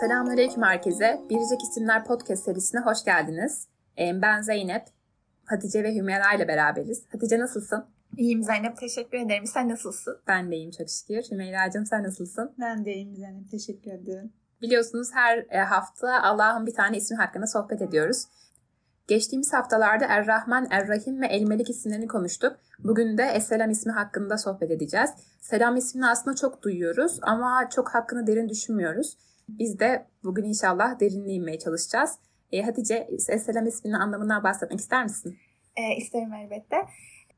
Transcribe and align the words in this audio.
Selamünaleyküm 0.00 0.62
herkese. 0.62 1.20
Biricik 1.30 1.62
İsimler 1.62 2.04
Podcast 2.04 2.44
serisine 2.44 2.80
hoş 2.80 3.04
geldiniz. 3.04 3.68
Ben 3.98 4.40
Zeynep, 4.40 4.86
Hatice 5.44 5.84
ve 5.84 5.94
Hümeyra 5.94 6.32
ile 6.32 6.48
beraberiz. 6.48 7.04
Hatice 7.12 7.38
nasılsın? 7.38 7.84
İyiyim 8.16 8.42
Zeynep. 8.42 8.76
Teşekkür 8.76 9.18
ederim. 9.18 9.46
Sen 9.46 9.68
nasılsın? 9.68 10.18
Ben 10.26 10.50
de 10.50 10.56
iyiyim 10.56 10.70
çok 10.70 10.90
şükür. 10.90 11.22
Hümeyra'cığım 11.30 11.86
sen 11.86 12.02
nasılsın? 12.02 12.52
Ben 12.60 12.84
de 12.84 12.94
iyiyim 12.94 13.16
Zeynep. 13.16 13.50
Teşekkür 13.50 13.90
ederim. 13.90 14.32
Biliyorsunuz 14.62 15.08
her 15.14 15.46
e, 15.50 15.58
hafta 15.58 16.22
Allah'ın 16.22 16.66
bir 16.66 16.74
tane 16.74 16.96
ismi 16.96 17.16
hakkında 17.16 17.46
sohbet 17.46 17.82
ediyoruz. 17.82 18.24
Geçtiğimiz 19.08 19.52
haftalarda 19.52 20.04
Er-Rahman, 20.08 20.66
Er-Rahim 20.70 21.22
ve 21.22 21.26
El-Melik 21.26 21.70
isimlerini 21.70 22.08
konuştuk. 22.08 22.56
Bugün 22.78 23.18
de 23.18 23.22
Es-Selam 23.22 23.70
ismi 23.70 23.92
hakkında 23.92 24.38
sohbet 24.38 24.70
edeceğiz. 24.70 25.10
Selam 25.40 25.76
ismini 25.76 26.06
aslında 26.06 26.36
çok 26.36 26.62
duyuyoruz 26.62 27.18
ama 27.22 27.68
çok 27.74 27.88
hakkını 27.88 28.26
derin 28.26 28.48
düşünmüyoruz. 28.48 29.16
Biz 29.48 29.78
de 29.78 30.06
bugün 30.24 30.44
inşallah 30.44 31.00
derinliğe 31.00 31.36
inmeye 31.36 31.58
çalışacağız. 31.58 32.18
E, 32.52 32.62
Hatice, 32.62 33.08
Es-Selam 33.28 33.66
isminin 33.66 33.94
anlamından 33.94 34.44
bahsetmek 34.44 34.80
ister 34.80 35.04
misin? 35.04 35.38
E, 35.76 35.96
isterim 35.96 36.32
elbette. 36.32 36.76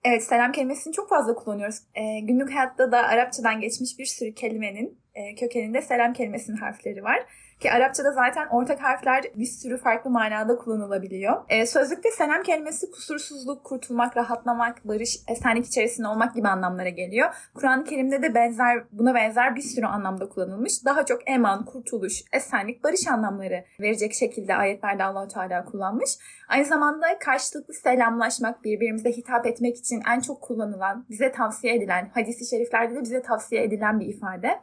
Evet, 0.05 0.23
selam 0.23 0.52
kelimesini 0.52 0.92
çok 0.92 1.09
fazla 1.09 1.34
kullanıyoruz. 1.34 1.78
E, 1.95 2.20
günlük 2.20 2.51
hayatta 2.54 2.92
da 2.92 2.98
Arapçadan 2.98 3.60
geçmiş 3.60 3.98
bir 3.98 4.06
sürü 4.06 4.34
kelimenin 4.34 4.98
e, 5.15 5.34
kökeninde 5.34 5.82
selam 5.82 6.12
kelimesinin 6.12 6.56
harfleri 6.56 7.02
var. 7.02 7.27
Ki 7.60 7.73
Arapçada 7.73 8.12
zaten 8.12 8.46
ortak 8.46 8.82
harfler 8.82 9.24
bir 9.37 9.46
sürü 9.46 9.78
farklı 9.78 10.10
manada 10.10 10.56
kullanılabiliyor. 10.56 11.42
E, 11.48 11.66
sözlükte 11.66 12.10
selam 12.10 12.42
kelimesi 12.42 12.91
kusursuzluk, 12.91 13.64
kurtulmak, 13.64 14.16
rahatlamak, 14.16 14.88
barış, 14.88 15.16
esenlik 15.28 15.66
içerisinde 15.66 16.09
olmak 16.09 16.34
gibi 16.34 16.48
anlamlara 16.48 16.88
geliyor. 16.88 17.34
Kur'an-ı 17.54 17.84
Kerim'de 17.84 18.23
de 18.23 18.34
benzer 18.34 18.84
buna 18.92 19.15
benzer 19.15 19.56
bir 19.56 19.62
sürü 19.62 19.87
anlamda 19.87 20.28
kullanılmış. 20.28 20.84
Daha 20.84 21.06
çok 21.06 21.30
eman, 21.30 21.65
kurtuluş, 21.65 22.23
esenlik, 22.32 22.84
barış 22.84 23.09
anlamları 23.09 23.65
verecek 23.80 24.15
şekilde 24.15 24.54
ayetlerde 24.54 25.04
Allahu 25.04 25.29
Teala 25.29 25.65
kullanmış. 25.65 26.10
Aynı 26.49 26.65
zamanda 26.65 27.18
karşılıklı 27.18 27.74
selamlaşmak, 27.74 28.65
birbirimize 28.65 29.12
hitap 29.12 29.46
etmek 29.46 29.77
için 29.77 30.02
en 30.15 30.21
çok 30.21 30.40
kullanılan, 30.43 31.06
bize 31.10 31.32
tavsiye 31.32 31.74
edilen, 31.74 32.10
hadisi 32.15 32.51
şeriflerde 32.51 32.95
de 32.95 33.01
bize 33.01 33.23
tavsiye 33.23 33.62
edilen 33.65 34.01
bir 34.01 34.06
ifade. 34.06 34.60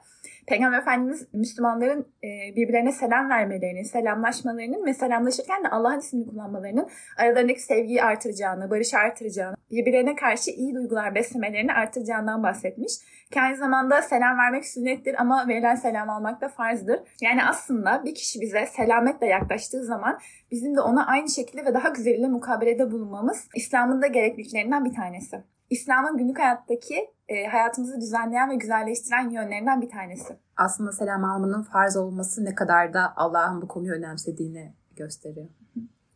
Peygamber 0.47 0.79
Efendimiz 0.79 1.27
Müslümanların 1.33 2.07
e, 2.23 2.55
birbirlerine 2.55 2.91
selam 2.91 3.29
vermelerinin, 3.29 3.83
selamlaşmalarının 3.83 4.85
ve 4.85 4.93
selamlaşırken 4.93 5.63
de 5.63 5.69
Allah'ın 5.69 5.99
ismini 5.99 6.27
kullanmalarının 6.27 6.89
aralarındaki 7.17 7.61
sevgiyi 7.61 8.03
artıracağını, 8.03 8.69
barışı 8.69 8.97
artıracağını, 8.97 9.55
birbirlerine 9.71 10.15
karşı 10.15 10.51
iyi 10.51 10.75
duygular 10.75 11.15
beslemelerini 11.15 11.73
artıracağından 11.73 12.43
bahsetmiş. 12.43 12.93
Ki 13.31 13.41
aynı 13.41 13.57
zamanda 13.57 14.01
selam 14.01 14.37
vermek 14.37 14.65
sünnettir 14.65 15.21
ama 15.21 15.47
verilen 15.47 15.75
selam 15.75 16.09
almak 16.09 16.41
da 16.41 16.49
farzdır. 16.49 16.99
Yani 17.21 17.45
aslında 17.45 18.03
bir 18.05 18.15
kişi 18.15 18.41
bize 18.41 18.65
selametle 18.65 19.27
yaklaştığı 19.27 19.83
zaman 19.83 20.19
bizim 20.51 20.75
de 20.75 20.81
ona 20.81 21.07
aynı 21.07 21.29
şekilde 21.29 21.65
ve 21.65 21.73
daha 21.73 21.89
güzeliyle 21.89 22.27
mukabelede 22.27 22.91
bulunmamız 22.91 23.47
İslam'ın 23.55 24.01
da 24.01 24.07
gerekliliklerinden 24.07 24.85
bir 24.85 24.93
tanesi. 24.93 25.43
İslam'ın 25.69 26.17
günlük 26.17 26.39
hayattaki 26.39 26.95
e, 27.27 27.47
hayatımızı 27.47 28.01
düzenleyen 28.01 28.49
ve 28.49 28.55
güzelleştiren 28.55 29.29
yönlerinden 29.29 29.81
bir 29.81 29.89
tanesi. 29.89 30.39
Aslında 30.57 30.91
selam 30.91 31.23
almanın 31.23 31.63
farz 31.63 31.97
olması 31.97 32.45
ne 32.45 32.55
kadar 32.55 32.93
da 32.93 33.13
Allah'ın 33.15 33.61
bu 33.61 33.67
konuyu 33.67 33.93
önemsediğini 33.93 34.73
gösteriyor. 34.95 35.47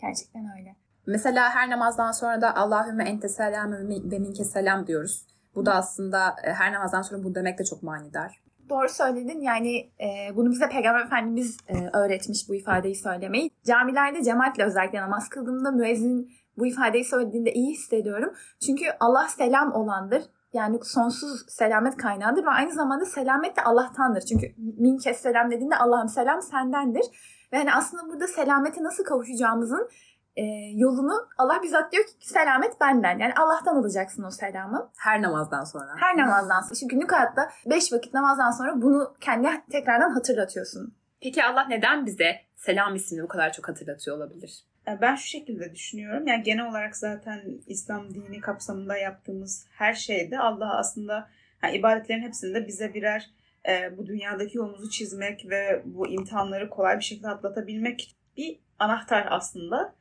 Gerçekten 0.01 0.57
öyle. 0.57 0.75
Mesela 1.07 1.49
her 1.49 1.69
namazdan 1.69 2.11
sonra 2.11 2.41
da 2.41 2.55
Allahümme 2.55 3.03
ente 3.03 3.29
selam 3.29 3.71
ve 3.71 4.19
minke 4.19 4.43
selam 4.43 4.87
diyoruz. 4.87 5.27
Bu 5.55 5.65
da 5.65 5.75
aslında 5.75 6.35
e, 6.43 6.53
her 6.53 6.73
namazdan 6.73 7.01
sonra 7.01 7.23
bu 7.23 7.35
demek 7.35 7.59
de 7.59 7.63
çok 7.63 7.83
manidar. 7.83 8.43
Doğru 8.69 8.89
söyledin. 8.89 9.41
Yani 9.41 9.77
e, 9.77 10.35
bunu 10.35 10.51
bize 10.51 10.69
Peygamber 10.69 11.05
Efendimiz 11.05 11.57
e, 11.67 11.89
öğretmiş 11.93 12.49
bu 12.49 12.55
ifadeyi 12.55 12.95
söylemeyi. 12.95 13.51
Camilerde 13.63 14.23
cemaatle 14.23 14.63
özellikle 14.63 15.01
namaz 15.01 15.29
kıldığımda 15.29 15.71
müezzin 15.71 16.31
bu 16.57 16.65
ifadeyi 16.67 17.05
söylediğinde 17.05 17.53
iyi 17.53 17.71
hissediyorum. 17.71 18.33
Çünkü 18.65 18.85
Allah 18.99 19.27
selam 19.27 19.73
olandır. 19.73 20.23
Yani 20.53 20.79
sonsuz 20.83 21.45
selamet 21.47 21.97
kaynağıdır 21.97 22.45
ve 22.45 22.49
aynı 22.49 22.71
zamanda 22.71 23.05
selamet 23.05 23.57
de 23.57 23.63
Allah'tandır. 23.63 24.21
Çünkü 24.21 24.47
min 24.57 24.97
kes 24.97 25.17
selam 25.17 25.51
dediğinde 25.51 25.75
Allah'ım 25.75 26.09
selam 26.09 26.41
sendendir. 26.41 27.05
Ve 27.53 27.57
hani 27.57 27.73
aslında 27.73 28.09
burada 28.09 28.27
selamete 28.27 28.83
nasıl 28.83 29.03
kavuşacağımızın 29.03 29.89
e, 30.35 30.43
yolunu 30.75 31.27
Allah 31.37 31.59
bizzat 31.63 31.91
diyor 31.91 32.05
ki 32.05 32.29
selamet 32.29 32.81
benden. 32.81 33.19
Yani 33.19 33.33
Allah'tan 33.33 33.75
alacaksın 33.75 34.23
o 34.23 34.31
selamı. 34.31 34.91
Her 34.97 35.21
namazdan 35.21 35.63
sonra. 35.63 35.95
Her 35.97 36.17
namazdan 36.17 36.61
sonra. 36.61 36.75
Şimdi 36.75 36.93
günlük 36.93 37.11
hayatta 37.11 37.49
beş 37.65 37.93
vakit 37.93 38.13
namazdan 38.13 38.51
sonra 38.51 38.81
bunu 38.81 39.15
kendine 39.21 39.63
tekrardan 39.71 40.09
hatırlatıyorsun. 40.09 40.93
Peki 41.21 41.43
Allah 41.43 41.65
neden 41.69 42.05
bize 42.05 42.35
selam 42.55 42.95
ismini 42.95 43.23
bu 43.23 43.27
kadar 43.27 43.53
çok 43.53 43.67
hatırlatıyor 43.67 44.17
olabilir? 44.17 44.65
Ben 45.01 45.15
şu 45.15 45.27
şekilde 45.27 45.75
düşünüyorum. 45.75 46.27
Yani 46.27 46.43
genel 46.43 46.69
olarak 46.69 46.97
zaten 46.97 47.41
İslam 47.67 48.13
dini 48.13 48.39
kapsamında 48.39 48.97
yaptığımız 48.97 49.67
her 49.71 49.93
şeyde 49.93 50.39
Allah 50.39 50.77
aslında 50.77 51.29
yani 51.63 51.77
ibadetlerin 51.77 52.21
hepsinde 52.21 52.67
bize 52.67 52.93
birer 52.93 53.29
e, 53.67 53.97
bu 53.97 54.05
dünyadaki 54.05 54.57
yolumuzu 54.57 54.89
çizmek 54.89 55.49
ve 55.49 55.81
bu 55.85 56.07
imtihanları 56.07 56.69
kolay 56.69 56.97
bir 56.97 57.03
şekilde 57.03 57.27
atlatabilmek 57.27 58.15
bir 58.37 58.59
anahtar 58.79 59.27
aslında. 59.29 59.95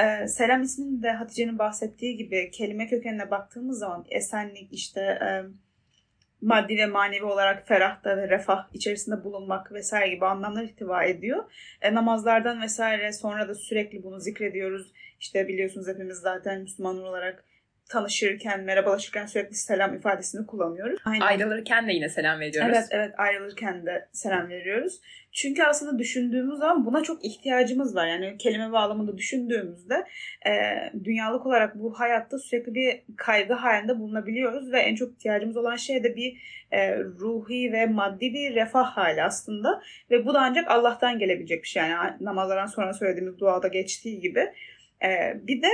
E, 0.00 0.28
selam 0.28 0.62
isminin 0.62 1.02
de 1.02 1.10
Hatice'nin 1.10 1.58
bahsettiği 1.58 2.16
gibi 2.16 2.50
kelime 2.50 2.86
kökenine 2.86 3.30
baktığımız 3.30 3.78
zaman 3.78 4.04
esenlik 4.10 4.72
işte 4.72 5.00
e, 5.00 5.44
maddi 6.42 6.76
ve 6.76 6.86
manevi 6.86 7.24
olarak 7.24 7.68
ferahta 7.68 8.16
ve 8.16 8.28
refah 8.28 8.68
içerisinde 8.72 9.24
bulunmak 9.24 9.72
vesaire 9.72 10.14
gibi 10.14 10.26
anlamlar 10.26 10.62
ihtiva 10.62 11.04
ediyor. 11.04 11.44
E, 11.82 11.94
namazlardan 11.94 12.62
vesaire 12.62 13.12
sonra 13.12 13.48
da 13.48 13.54
sürekli 13.54 14.02
bunu 14.02 14.20
zikrediyoruz. 14.20 14.92
İşte 15.20 15.48
biliyorsunuz 15.48 15.88
hepimiz 15.88 16.18
zaten 16.18 16.60
Müslüman 16.60 17.02
olarak 17.02 17.44
tanışırken, 17.90 18.60
merhabalaşırken 18.60 19.26
sürekli 19.26 19.54
selam 19.54 19.94
ifadesini 19.94 20.46
kullanıyoruz. 20.46 21.00
Aynen. 21.04 21.20
Ayrılırken 21.20 21.88
de 21.88 21.92
yine 21.92 22.08
selam 22.08 22.40
veriyoruz. 22.40 22.76
Evet, 22.76 22.88
evet 22.90 23.14
ayrılırken 23.18 23.86
de 23.86 24.08
selam 24.12 24.48
veriyoruz. 24.48 25.00
Çünkü 25.32 25.62
aslında 25.62 25.98
düşündüğümüz 25.98 26.58
zaman 26.58 26.86
buna 26.86 27.02
çok 27.02 27.24
ihtiyacımız 27.24 27.96
var. 27.96 28.06
Yani 28.06 28.36
kelime 28.38 28.72
bağlamında 28.72 29.18
düşündüğümüzde 29.18 29.94
e, 30.46 30.52
dünyalık 31.04 31.46
olarak 31.46 31.78
bu 31.78 32.00
hayatta 32.00 32.38
sürekli 32.38 32.74
bir 32.74 33.02
kaygı 33.16 33.54
halinde 33.54 33.98
bulunabiliyoruz 33.98 34.72
ve 34.72 34.80
en 34.80 34.94
çok 34.94 35.12
ihtiyacımız 35.12 35.56
olan 35.56 35.76
şey 35.76 36.04
de 36.04 36.16
bir 36.16 36.36
e, 36.70 36.98
ruhi 36.98 37.72
ve 37.72 37.86
maddi 37.86 38.34
bir 38.34 38.54
refah 38.54 38.96
hali 38.96 39.22
aslında. 39.22 39.82
Ve 40.10 40.26
bu 40.26 40.34
da 40.34 40.40
ancak 40.40 40.70
Allah'tan 40.70 41.18
gelebilecek 41.18 41.62
bir 41.62 41.68
şey. 41.68 41.82
Yani 41.82 42.16
namazlardan 42.20 42.66
sonra 42.66 42.92
söylediğimiz 42.92 43.38
duada 43.38 43.68
geçtiği 43.68 44.20
gibi. 44.20 44.52
E, 45.04 45.08
bir 45.46 45.62
de 45.62 45.68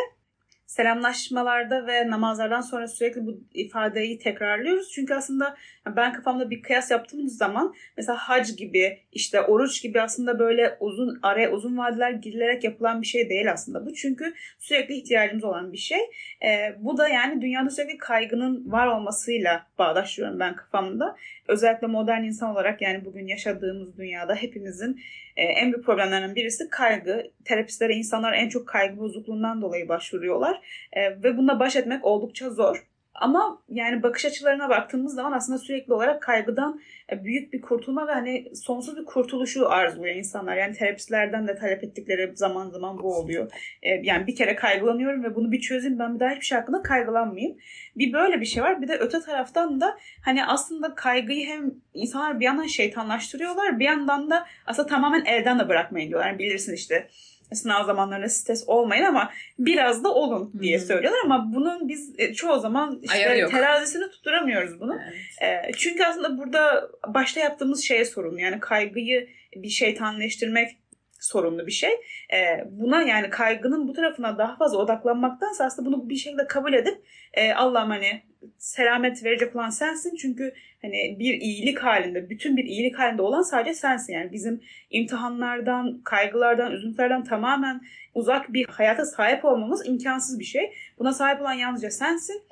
selamlaşmalarda 0.69 1.87
ve 1.87 2.11
namazlardan 2.11 2.61
sonra 2.61 2.89
sürekli 2.89 3.27
bu 3.27 3.41
ifadeyi 3.55 4.19
tekrarlıyoruz. 4.19 4.91
Çünkü 4.93 5.15
aslında 5.15 5.57
ben 5.97 6.13
kafamda 6.13 6.51
bir 6.51 6.63
kıyas 6.63 6.91
yaptığım 6.91 7.29
zaman 7.29 7.75
mesela 7.97 8.17
hac 8.17 8.57
gibi 8.57 8.99
işte 9.13 9.41
oruç 9.41 9.83
gibi 9.83 10.01
aslında 10.01 10.39
böyle 10.39 10.77
uzun 10.81 11.19
araya 11.23 11.53
uzun 11.53 11.79
vadeler 11.79 12.11
girilerek 12.11 12.65
yapılan 12.65 13.03
bir 13.03 13.07
şey 13.07 13.31
değil 13.31 13.53
aslında 13.53 13.87
bu. 13.87 13.95
Çünkü 13.95 14.35
sürekli 14.59 14.95
ihtiyacımız 14.95 15.45
olan 15.45 15.73
bir 15.73 15.79
şey. 15.79 16.01
E, 16.45 16.77
bu 16.79 16.97
da 16.97 17.09
yani 17.09 17.43
dünyada 17.43 17.71
sürekli 17.71 17.99
kaygının 17.99 18.73
var 18.73 18.87
olmasıyla 18.87 19.67
bağdaşlıyorum 19.79 20.41
ben 20.41 20.57
kafamda. 20.57 21.17
Özellikle 21.49 21.87
modern 21.87 22.23
insan 22.23 22.51
olarak 22.51 22.83
yani 22.83 23.05
bugün 23.05 23.27
yaşadığımız 23.27 23.97
dünyada 23.99 24.35
hepimizin 24.35 25.01
e, 25.37 25.43
en 25.43 25.73
büyük 25.73 25.87
problemlerinden 25.87 26.37
birisi 26.37 26.71
kaygı. 26.71 27.31
Terapistlere 27.45 27.95
insanlar 27.95 28.33
en 28.33 28.49
çok 28.49 28.69
kaygı 28.69 28.99
bozukluğundan 28.99 29.63
dolayı 29.63 29.89
başvuruyorlar. 29.89 30.61
E, 30.93 31.23
ve 31.23 31.37
bununla 31.37 31.61
baş 31.61 31.77
etmek 31.77 32.05
oldukça 32.05 32.51
zor. 32.51 32.88
Ama 33.21 33.63
yani 33.69 34.03
bakış 34.03 34.25
açılarına 34.25 34.69
baktığımız 34.69 35.15
zaman 35.15 35.33
aslında 35.33 35.59
sürekli 35.59 35.93
olarak 35.93 36.23
kaygıdan 36.23 36.81
e, 37.13 37.25
büyük 37.25 37.53
bir 37.53 37.61
kurtulma 37.61 38.09
ve 38.09 38.13
hani 38.13 38.57
sonsuz 38.57 38.97
bir 38.97 39.05
kurtuluşu 39.05 39.69
arzuluyor 39.69 40.15
insanlar. 40.15 40.57
Yani 40.57 40.75
terapistlerden 40.75 41.49
de 41.49 41.57
talep 41.57 41.85
ettikleri 41.85 42.37
zaman 42.37 42.71
zaman 42.71 42.99
bu 42.99 43.15
oluyor. 43.15 43.53
E, 43.83 43.91
yani 43.91 44.27
bir 44.27 44.37
kere 44.37 44.57
kaygılanıyorum 44.57 45.25
ve 45.25 45.35
bunu 45.35 45.53
bir 45.53 45.61
çözeyim 45.61 45.99
ben 45.99 46.15
bir 46.15 46.21
daha 46.21 46.31
hiçbir 46.31 46.47
şey 46.47 46.59
hakkında 46.59 46.83
kaygılanmayayım. 46.83 47.57
Bir 47.97 48.13
böyle 48.13 48.41
bir 48.41 48.47
şey 48.47 48.63
var. 48.63 48.83
Bir 48.83 48.89
de 48.89 48.97
öte 48.97 49.21
taraftan 49.21 49.81
da 49.81 49.99
hani 50.25 50.47
aslında 50.47 50.95
kaygıyı 50.95 51.47
hem 51.47 51.75
insanlar 51.95 52.41
bir 52.41 52.45
yandan 52.45 52.67
şeytanlaştırıyorlar 52.67 53.79
bir 53.79 53.85
yandan 53.85 54.31
da 54.31 54.47
aslında 54.67 54.89
tamamen 54.89 55.25
elden 55.25 55.59
de 55.59 55.69
bırakmayın 55.69 56.09
diyorlar. 56.09 56.29
Yani 56.29 56.39
bilirsin 56.39 56.75
işte 56.75 57.09
sınav 57.53 57.85
zamanlarında 57.85 58.29
stres 58.29 58.65
olmayın 58.67 59.05
ama 59.05 59.31
biraz 59.59 60.05
da 60.05 60.15
olun 60.15 60.53
diye 60.61 60.79
söylüyorlar 60.79 61.21
ama 61.25 61.53
bunun 61.55 61.89
biz 61.89 62.15
e, 62.19 62.35
çoğu 62.35 62.61
zaman 62.61 63.01
işte 63.03 63.47
terazisini 63.51 64.11
tutturamıyoruz 64.11 64.81
bunu. 64.81 64.99
Evet. 65.41 65.69
E, 65.69 65.73
çünkü 65.73 66.05
aslında 66.05 66.39
burada 66.39 66.91
başta 67.07 67.41
yaptığımız 67.41 67.85
şeye 67.85 68.05
sorun 68.05 68.39
yani 68.39 68.61
kaygıyı 68.61 69.29
bir 69.57 69.69
şeytanleştirmek 69.69 70.77
sorunlu 71.21 71.67
bir 71.67 71.73
şey. 71.73 71.91
E, 72.33 72.65
buna 72.71 73.03
yani 73.03 73.31
kaygının 73.31 73.89
bu 73.89 73.93
tarafına 73.93 74.39
daha 74.39 74.57
fazla 74.57 74.79
odaklanmaktansa 74.79 75.65
aslında 75.65 75.89
bunu 75.89 76.09
bir 76.09 76.17
şekilde 76.17 76.47
kabul 76.47 76.73
edip 76.73 77.03
e, 77.35 77.53
Allah'ım 77.53 77.91
hani 77.91 78.23
selamet 78.59 79.25
verecek 79.25 79.57
olan 79.57 79.71
sensin. 79.71 80.17
Çünkü 80.17 80.55
hani 80.83 81.17
bir 81.19 81.35
iyilik 81.35 81.79
halinde, 81.79 82.31
bütün 82.31 82.57
bir 82.57 82.65
iyilik 82.65 82.99
halinde 82.99 83.23
olan 83.23 83.43
sadece 83.43 83.75
sensin. 83.75 84.13
Yani 84.13 84.33
bizim 84.33 84.61
imtihanlardan, 84.91 86.01
kaygılardan, 86.05 86.73
üzüntülerden 86.73 87.25
tamamen 87.25 87.81
uzak 88.15 88.53
bir 88.53 88.67
hayata 88.67 89.05
sahip 89.05 89.45
olmamız 89.45 89.87
imkansız 89.87 90.39
bir 90.39 90.45
şey. 90.45 90.73
Buna 90.99 91.13
sahip 91.13 91.41
olan 91.41 91.53
yalnızca 91.53 91.91
sensin. 91.91 92.43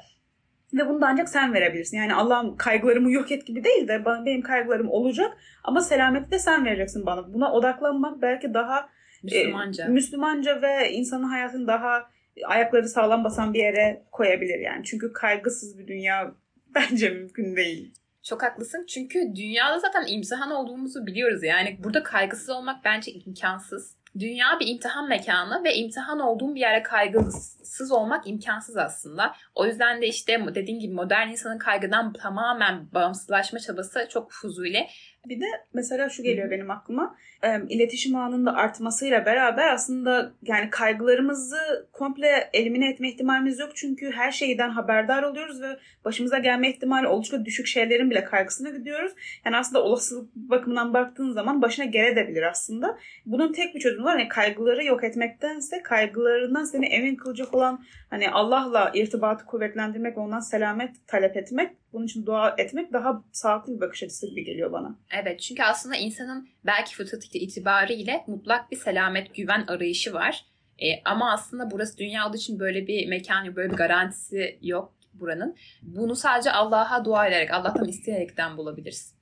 Ve 0.75 0.89
bunu 0.89 1.01
da 1.01 1.07
ancak 1.07 1.29
sen 1.29 1.55
verebilirsin. 1.55 1.97
Yani 1.97 2.15
Allah'ım 2.15 2.57
kaygılarımı 2.57 3.13
yok 3.13 3.33
et 3.33 3.47
gibi 3.47 3.65
değil 3.65 3.89
de 3.89 4.05
benim 4.27 4.43
kaygılarım 4.43 4.91
olacak 4.91 5.37
ama 5.65 5.81
selameti 5.81 6.31
de 6.31 6.39
sen 6.39 6.65
vereceksin 6.65 7.07
bana. 7.07 7.35
Buna 7.35 7.53
odaklanmak 7.53 8.23
belki 8.23 8.55
daha 8.55 8.89
Müslümanca. 9.23 9.85
E, 9.85 9.89
Müslümanca 9.89 10.63
ve 10.63 10.93
insanın 10.93 11.25
hayatını 11.25 11.67
daha 11.67 12.11
ayakları 12.45 12.89
sağlam 12.89 13.25
basan 13.25 13.55
bir 13.55 13.59
yere 13.59 14.03
koyabilir 14.13 14.59
yani. 14.59 14.85
Çünkü 14.85 15.13
kaygısız 15.13 15.79
bir 15.79 15.87
dünya 15.87 16.35
bence 16.75 17.11
mümkün 17.11 17.57
değil. 17.57 17.95
Çok 18.23 18.43
haklısın 18.43 18.87
çünkü 18.89 19.19
dünyada 19.37 19.79
zaten 19.79 20.05
imtihan 20.09 20.51
olduğumuzu 20.51 21.07
biliyoruz 21.07 21.43
yani 21.43 21.79
burada 21.85 22.03
kaygısız 22.03 22.51
olmak 22.51 22.85
bence 22.85 23.13
imkansız. 23.13 23.97
Dünya 24.19 24.61
bir 24.61 24.67
imtihan 24.67 25.09
mekanı 25.09 25.65
ve 25.65 25.75
imtihan 25.75 26.21
olduğum 26.21 26.55
bir 26.55 26.61
yere 26.61 26.83
kaygısız 26.83 27.93
olmak 27.93 28.27
imkansız 28.27 28.77
aslında. 28.77 29.35
O 29.55 29.67
yüzden 29.67 30.03
de 30.03 30.07
işte 30.07 30.47
dediğim 30.55 30.81
gibi 30.81 30.95
modern 30.95 31.29
insanın 31.29 31.59
kaygıdan 31.59 32.13
tamamen 32.13 32.93
bağımsızlaşma 32.93 33.59
çabası 33.59 34.07
çok 34.11 34.33
fuzuli. 34.33 34.87
Bir 35.29 35.41
de 35.41 35.47
mesela 35.75 36.09
şu 36.09 36.23
geliyor 36.23 36.51
benim 36.51 36.71
aklıma. 36.71 37.17
E, 37.43 37.49
iletişim 37.69 38.17
ağının 38.17 38.47
da 38.47 38.55
artmasıyla 38.55 39.27
beraber 39.27 39.75
aslında 39.75 40.33
yani 40.43 40.71
kaygılarımızı 40.71 41.89
komple 41.93 42.51
elimine 42.53 42.91
etme 42.91 43.09
ihtimalimiz 43.09 43.59
yok. 43.59 43.71
Çünkü 43.75 44.11
her 44.11 44.33
şeyden 44.33 44.71
haberdar 44.71 45.23
oluyoruz 45.23 45.63
ve 45.63 45.77
başımıza 46.05 46.39
gelme 46.39 46.71
ihtimali 46.71 47.09
oldukça 47.09 47.45
düşük 47.45 47.67
şeylerin 47.67 48.11
bile 48.11 48.25
kaygısına 48.25 48.71
gidiyoruz. 48.71 49.13
Yani 49.45 49.57
aslında 49.57 49.83
olasılık 49.83 50.35
bakımından 50.35 50.95
baktığın 50.95 51.31
zaman 51.31 51.63
başına 51.63 51.85
gelebilir 51.85 52.43
aslında. 52.43 52.99
Bunun 53.27 53.53
tek 53.53 53.75
bir 53.75 53.81
çözümü 53.81 54.05
var. 54.05 54.19
Yani 54.19 54.29
kaygıları 54.29 54.85
yok 54.85 55.05
etmektense 55.05 55.83
kaygılarından 55.83 56.65
seni 56.65 56.87
emin 56.87 57.17
kılacak 57.17 57.55
olan 57.55 57.85
hani 58.11 58.31
Allah'la 58.31 58.91
irtibatı 58.95 59.47
kuvvetlendirmek, 59.47 60.19
ondan 60.19 60.41
selamet 60.41 60.91
talep 61.07 61.37
etmek, 61.37 61.77
bunun 61.93 62.07
için 62.07 62.27
dua 62.27 62.55
etmek 62.59 62.93
daha 62.93 63.25
sağlıklı 63.33 63.77
bir 63.77 63.81
bakış 63.81 64.03
açısı 64.03 64.27
gibi 64.27 64.45
geliyor 64.45 64.73
bana. 64.73 64.99
Evet 65.23 65.41
çünkü 65.41 65.63
aslında 65.63 65.97
insanın 65.97 66.49
belki 66.67 66.95
fıtratı 66.95 67.39
itibariyle 67.39 68.25
mutlak 68.27 68.71
bir 68.71 68.77
selamet, 68.77 69.35
güven 69.35 69.65
arayışı 69.67 70.13
var. 70.13 70.45
E, 70.79 71.03
ama 71.05 71.33
aslında 71.33 71.71
burası 71.71 71.99
dünya 71.99 72.29
olduğu 72.29 72.37
için 72.37 72.59
böyle 72.59 72.87
bir 72.87 73.09
mekan 73.09 73.45
yok, 73.45 73.57
böyle 73.57 73.71
bir 73.71 73.77
garantisi 73.77 74.59
yok 74.63 74.95
buranın. 75.15 75.57
Bunu 75.83 76.17
sadece 76.17 76.53
Allah'a 76.53 77.05
dua 77.05 77.27
ederek, 77.27 77.51
Allah'tan 77.55 77.89
isteyerekten 77.89 78.57
bulabiliriz. 78.57 79.17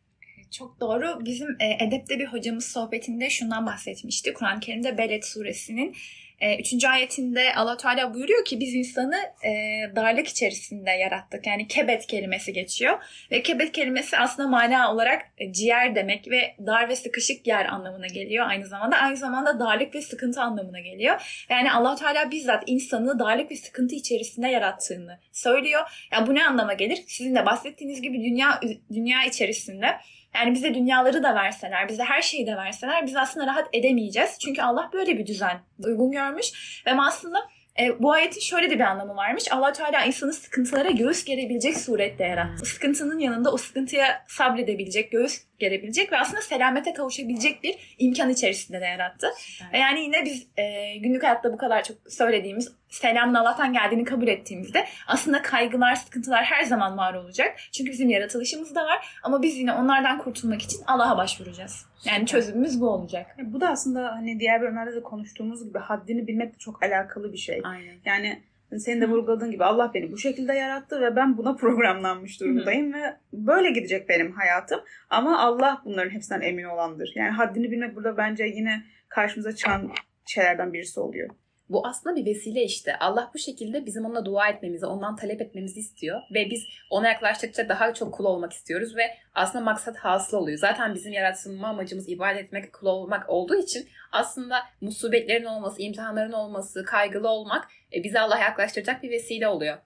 Çok 0.51 0.81
doğru. 0.81 1.25
Bizim 1.25 1.49
e, 1.61 1.85
edepte 1.85 2.19
bir 2.19 2.27
hocamız 2.27 2.65
sohbetinde 2.65 3.31
şundan 3.31 3.67
bahsetmişti. 3.67 4.35
Kur'an-ı 4.35 4.61
Kerim'de 4.61 4.99
Beled 4.99 5.23
suresinin 5.23 5.97
e, 6.41 6.59
üçüncü 6.59 6.89
ayetinde 6.89 7.55
allah 7.55 7.77
Teala 7.77 8.15
buyuruyor 8.15 8.45
ki 8.45 8.61
biz 8.61 8.75
insanı 8.75 9.17
e, 9.45 9.51
darlık 9.97 10.29
içerisinde 10.29 10.91
yarattık. 10.91 11.47
Yani 11.47 11.69
kebet 11.69 12.07
kelimesi 12.07 12.53
geçiyor. 12.53 12.99
Ve 13.31 13.43
kebet 13.43 13.73
kelimesi 13.73 14.19
aslında 14.19 14.49
mana 14.49 14.93
olarak 14.93 15.23
e, 15.39 15.53
ciğer 15.53 15.95
demek 15.95 16.31
ve 16.31 16.55
dar 16.67 16.89
ve 16.89 16.97
sıkışık 16.97 17.47
yer 17.47 17.67
anlamına 17.67 18.07
geliyor 18.07 18.47
aynı 18.49 18.67
zamanda. 18.67 18.97
Aynı 18.97 19.17
zamanda 19.17 19.61
darlık 19.61 19.95
ve 19.95 20.03
sıkıntı 20.03 20.41
anlamına 20.41 20.81
geliyor. 20.81 21.47
Yani 21.51 21.73
allah 21.73 21.97
Teala 21.97 22.31
bizzat 22.31 22.63
insanı 22.67 23.19
darlık 23.19 23.51
ve 23.51 23.57
sıkıntı 23.57 23.95
içerisinde 23.95 24.49
yarattığını 24.49 25.19
söylüyor. 25.33 26.09
Yani 26.13 26.27
bu 26.27 26.35
ne 26.35 26.47
anlama 26.47 26.73
gelir? 26.73 27.05
Sizin 27.07 27.35
de 27.35 27.47
bahsettiğiniz 27.47 28.03
gibi 28.03 28.25
dünya 28.25 28.61
dünya 28.93 29.25
içerisinde 29.25 29.87
yani 30.35 30.55
bize 30.55 30.75
dünyaları 30.75 31.23
da 31.23 31.35
verseler, 31.35 31.89
bize 31.89 32.05
her 32.05 32.23
şeyi 32.23 32.47
de 32.47 32.57
verseler 32.57 33.07
biz 33.07 33.17
aslında 33.17 33.47
rahat 33.47 33.69
edemeyeceğiz. 33.73 34.39
Çünkü 34.39 34.63
Allah 34.63 34.91
böyle 34.93 35.19
bir 35.19 35.27
düzen 35.27 35.61
uygun 35.79 36.13
görmüş. 36.13 36.83
Ve 36.87 36.93
aslında 37.01 37.39
e, 37.81 38.03
bu 38.03 38.13
ayetin 38.13 38.41
şöyle 38.41 38.71
de 38.71 38.75
bir 38.75 38.85
anlamı 38.85 39.17
varmış. 39.17 39.53
allah 39.53 39.73
Teala 39.73 40.05
insanı 40.05 40.33
sıkıntılara 40.33 40.91
göğüs 40.91 41.25
gerebilecek 41.25 41.77
surette 41.77 42.25
yarattı. 42.25 42.67
Sıkıntının 42.67 43.19
yanında 43.19 43.53
o 43.53 43.57
sıkıntıya 43.57 44.25
sabredebilecek, 44.29 45.13
göğüs 45.13 45.41
gerebilecek 45.59 46.13
ve 46.13 46.19
aslında 46.19 46.43
selamete 46.43 46.93
kavuşabilecek 46.93 47.63
bir 47.63 47.97
imkan 47.99 48.31
içerisinde 48.31 48.81
de 48.81 48.85
yarattı. 48.85 49.27
Evet. 49.63 49.81
Yani 49.81 50.01
yine 50.01 50.25
biz 50.25 50.47
e, 50.57 50.97
günlük 50.97 51.23
hayatta 51.23 51.53
bu 51.53 51.57
kadar 51.57 51.85
çok 51.85 51.97
söylediğimiz 52.09 52.73
selamın 52.95 53.35
Allah'tan 53.35 53.73
geldiğini 53.73 54.05
kabul 54.05 54.29
ettiğimizde 54.29 54.85
aslında 55.07 55.43
kaygılar, 55.43 55.95
sıkıntılar 55.95 56.45
her 56.45 56.65
zaman 56.65 56.97
var 56.99 57.15
olacak. 57.15 57.57
Çünkü 57.73 57.91
bizim 57.91 58.09
yaratılışımız 58.09 58.75
da 58.75 58.85
var 58.85 59.19
ama 59.23 59.43
biz 59.43 59.57
yine 59.57 59.73
onlardan 59.73 60.19
kurtulmak 60.19 60.63
için 60.63 60.81
Allah'a 60.87 61.17
başvuracağız. 61.17 61.87
Yani 62.05 62.27
çözümümüz 62.27 62.81
bu 62.81 62.89
olacak. 62.89 63.27
Bu 63.45 63.61
da 63.61 63.69
aslında 63.69 64.13
hani 64.13 64.41
diğer 64.41 64.61
bölümlerde 64.61 64.95
de 64.95 65.03
konuştuğumuz 65.03 65.65
gibi 65.65 65.79
haddini 65.79 66.27
bilmekle 66.27 66.59
çok 66.59 66.83
alakalı 66.83 67.33
bir 67.33 67.39
şey. 67.39 67.61
Aynen. 67.65 67.95
Yani 68.05 68.43
senin 68.79 69.01
de 69.01 69.09
vurguladığın 69.09 69.51
gibi 69.51 69.65
Allah 69.65 69.91
beni 69.95 70.13
bu 70.13 70.19
şekilde 70.19 70.53
yarattı 70.53 71.01
ve 71.01 71.17
ben 71.17 71.37
buna 71.37 71.57
programlanmış 71.57 72.41
durumdayım 72.41 72.93
ve 72.93 73.17
böyle 73.33 73.71
gidecek 73.71 74.09
benim 74.09 74.33
hayatım. 74.33 74.81
Ama 75.11 75.39
Allah 75.39 75.83
bunların 75.85 76.11
hepsinden 76.11 76.41
emin 76.41 76.65
olandır. 76.65 77.13
Yani 77.15 77.31
haddini 77.31 77.71
bilmek 77.71 77.97
burada 77.97 78.17
bence 78.17 78.45
yine 78.45 78.83
karşımıza 79.09 79.55
çıkan 79.55 79.91
şeylerden 80.27 80.73
birisi 80.73 81.01
oluyor. 81.01 81.31
Bu 81.69 81.87
aslında 81.87 82.17
bir 82.17 82.27
vesile 82.27 82.65
işte. 82.65 82.97
Allah 82.99 83.31
bu 83.35 83.39
şekilde 83.39 83.87
bizim 83.87 84.05
onunla 84.05 84.25
dua 84.25 84.49
etmemizi, 84.49 84.87
ondan 84.87 85.17
talep 85.17 85.41
etmemizi 85.41 85.81
istiyor. 85.81 86.21
Ve 86.35 86.51
biz 86.51 86.65
ona 86.91 87.09
yaklaştıkça 87.09 87.69
daha 87.69 87.95
çok 87.95 88.15
kul 88.15 88.25
olmak 88.25 88.53
istiyoruz. 88.53 88.97
Ve 88.97 89.03
aslında 89.35 89.65
maksat 89.65 89.97
hasıl 89.97 90.37
oluyor. 90.37 90.59
Zaten 90.59 90.95
bizim 90.95 91.13
yaratılma 91.13 91.69
amacımız 91.69 92.09
ibadet 92.09 92.45
etmek, 92.45 92.73
kul 92.73 92.87
olmak 92.87 93.31
olduğu 93.31 93.57
için 93.57 93.89
aslında 94.13 94.57
musibetlerin 94.81 95.45
olması, 95.45 95.83
imtihanların 95.83 96.33
olması, 96.33 96.85
kaygılı 96.85 97.29
olmak 97.29 97.69
e, 97.95 98.05
bizi 98.05 98.21
Allah'a 98.21 98.41
yaklaştıracak 98.41 99.03
bir 99.03 99.11
vesile 99.11 99.49
oluyor. 99.49 99.79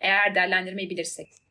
Eğer 0.00 0.34
değerlendirmeyi 0.34 0.90
bilirsek. 0.90 1.45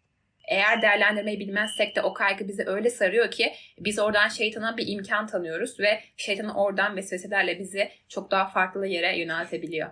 Eğer 0.47 0.81
değerlendirmeyi 0.81 1.39
bilmezsek 1.39 1.95
de 1.95 2.01
o 2.01 2.13
kaygı 2.13 2.47
bizi 2.47 2.63
öyle 2.65 2.89
sarıyor 2.89 3.31
ki 3.31 3.53
biz 3.79 3.99
oradan 3.99 4.27
şeytana 4.27 4.77
bir 4.77 4.87
imkan 4.87 5.27
tanıyoruz 5.27 5.79
ve 5.79 6.03
şeytanın 6.17 6.49
oradan 6.49 6.95
vesveselerle 6.95 7.59
bizi 7.59 7.91
çok 8.09 8.31
daha 8.31 8.47
farklı 8.47 8.87
yere 8.87 9.19
yöneltebiliyor. 9.19 9.89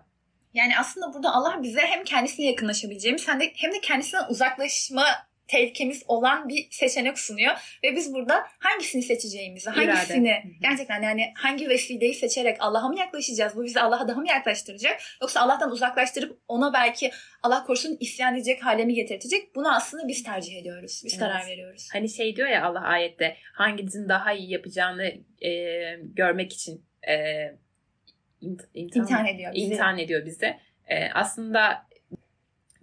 Yani 0.53 0.73
aslında 0.79 1.13
burada 1.13 1.33
Allah 1.33 1.63
bize 1.63 1.81
hem 1.81 2.03
kendisine 2.03 2.45
yakınlaşabileceğimiz 2.45 3.27
hem 3.27 3.39
de, 3.39 3.51
hem 3.55 3.71
de 3.73 3.81
kendisinden 3.81 4.29
uzaklaşma 4.29 5.05
tehlikemiz 5.48 6.04
olan 6.07 6.50
bir 6.50 6.68
seçenek 6.72 7.19
sunuyor. 7.19 7.80
Ve 7.84 7.95
biz 7.95 8.13
burada 8.13 8.45
hangisini 8.60 9.04
seçeceğimizi, 9.04 9.69
hangisini 9.69 10.28
İrade. 10.28 10.44
gerçekten 10.62 11.01
yani 11.01 11.33
hangi 11.35 11.69
vesileyi 11.69 12.14
seçerek 12.14 12.57
Allah'a 12.59 12.88
mı 12.88 13.00
yaklaşacağız? 13.00 13.56
Bu 13.56 13.64
bizi 13.64 13.80
Allah'a 13.80 14.07
daha 14.07 14.19
mı 14.19 14.28
yaklaştıracak? 14.28 15.02
Yoksa 15.21 15.42
Allah'tan 15.42 15.71
uzaklaştırıp 15.71 16.40
ona 16.47 16.73
belki 16.73 17.12
Allah 17.44 17.64
korusun 17.64 17.97
isyan 18.00 18.35
edecek 18.35 18.64
hale 18.66 18.85
mi 18.85 18.94
getirtecek? 18.94 19.56
Bunu 19.56 19.76
aslında 19.76 20.07
biz 20.07 20.23
tercih 20.23 20.57
ediyoruz. 20.57 21.02
Biz 21.06 21.14
evet. 21.14 21.23
karar 21.23 21.47
veriyoruz. 21.47 21.90
Hani 21.94 22.09
şey 22.09 22.35
diyor 22.35 22.47
ya 22.47 22.66
Allah 22.66 22.81
ayette 22.81 23.38
hanginizin 23.54 24.09
daha 24.09 24.33
iyi 24.33 24.52
yapacağını 24.52 25.14
e, 25.42 25.52
görmek 26.04 26.54
için 26.54 26.85
e, 27.07 27.16
imtihan, 28.42 28.69
imtihan 28.73 29.26
ediyor 29.26 29.54
bizi. 29.54 29.66
İmtihan 29.66 30.00
ediyor 30.00 30.26
bize. 30.26 30.59
E, 30.88 31.09
aslında 31.14 31.88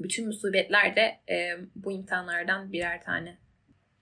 bütün 0.00 0.26
musibetler 0.26 0.96
de 0.96 1.34
e, 1.34 1.56
bu 1.76 1.92
imtihanlardan 1.92 2.72
birer 2.72 3.02
tane. 3.02 3.38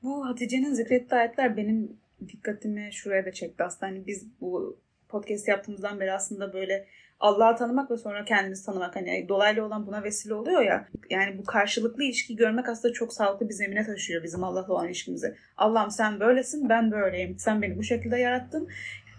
Bu 0.03 0.27
Hatice'nin 0.27 0.75
zikrettiği 0.75 1.21
ayetler 1.21 1.57
benim 1.57 1.97
dikkatimi 2.29 2.89
şuraya 2.93 3.25
da 3.25 3.33
çekti 3.33 3.65
aslında. 3.65 3.93
Hani 3.93 4.07
biz 4.07 4.41
bu 4.41 4.81
podcast 5.09 5.49
yaptığımızdan 5.49 6.01
beri 6.01 6.13
aslında 6.13 6.53
böyle 6.53 6.87
Allah'ı 7.21 7.57
tanımak 7.57 7.91
ve 7.91 7.97
sonra 7.97 8.25
kendimizi 8.25 8.67
tanımak 8.67 8.97
hani 8.97 9.29
dolaylı 9.29 9.65
olan 9.65 9.87
buna 9.87 10.03
vesile 10.03 10.35
oluyor 10.35 10.63
ya. 10.63 10.89
Yani 11.11 11.39
bu 11.39 11.45
karşılıklı 11.45 12.05
ilişki 12.05 12.37
görmek 12.37 12.69
aslında 12.69 12.95
çok 12.95 13.13
sağlıklı 13.13 13.49
bir 13.49 13.55
zemine 13.55 13.87
taşıyor 13.87 14.23
bizim 14.23 14.45
Allah'la 14.45 14.73
olan 14.73 14.87
ilişkimizi. 14.87 15.35
Allah'ım 15.57 15.91
sen 15.91 16.21
böylesin 16.21 16.69
ben 16.69 16.91
böyleyim. 16.91 17.39
Sen 17.39 17.63
beni 17.63 17.79
bu 17.79 17.83
şekilde 17.83 18.17
yarattın. 18.17 18.69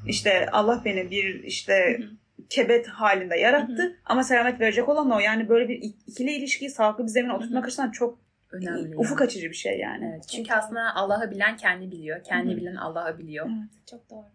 İşte 0.08 0.50
Allah 0.52 0.82
beni 0.86 1.12
bir 1.12 1.44
işte 1.44 1.98
hı 2.00 2.04
hı 2.04 2.10
kebet 2.50 2.88
halinde 2.88 3.36
yarattı. 3.38 3.84
Hı 3.84 3.88
hı. 3.88 3.94
Ama 4.06 4.24
selamet 4.24 4.60
verecek 4.60 4.90
olan 4.90 5.12
o. 5.12 5.20
Yani 5.20 5.50
böyle 5.50 5.70
bir 5.70 5.94
ikili 6.08 6.32
ilişkiyi 6.32 6.70
sağlıklı 6.70 7.04
bir 7.04 7.10
zemine 7.10 7.34
oturtmak 7.34 7.66
açısından 7.66 7.92
çok 7.92 8.20
önemli. 8.52 8.98
Ufuk 8.98 9.20
yani. 9.20 9.28
açıcı 9.28 9.50
bir 9.50 9.56
şey 9.56 9.80
yani. 9.80 10.12
Evet, 10.14 10.28
çünkü 10.28 10.54
aslında 10.54 10.96
Allah'ı 10.96 11.32
bilen 11.32 11.58
kendi 11.58 11.92
biliyor. 11.92 12.24
Kendi 12.24 12.50
Hı-hı. 12.50 12.58
bilen 12.58 12.76
Allah'ı 12.76 13.18
biliyor. 13.18 13.50
Evet, 13.50 13.88
çok 13.88 14.10
doğru. 14.10 14.26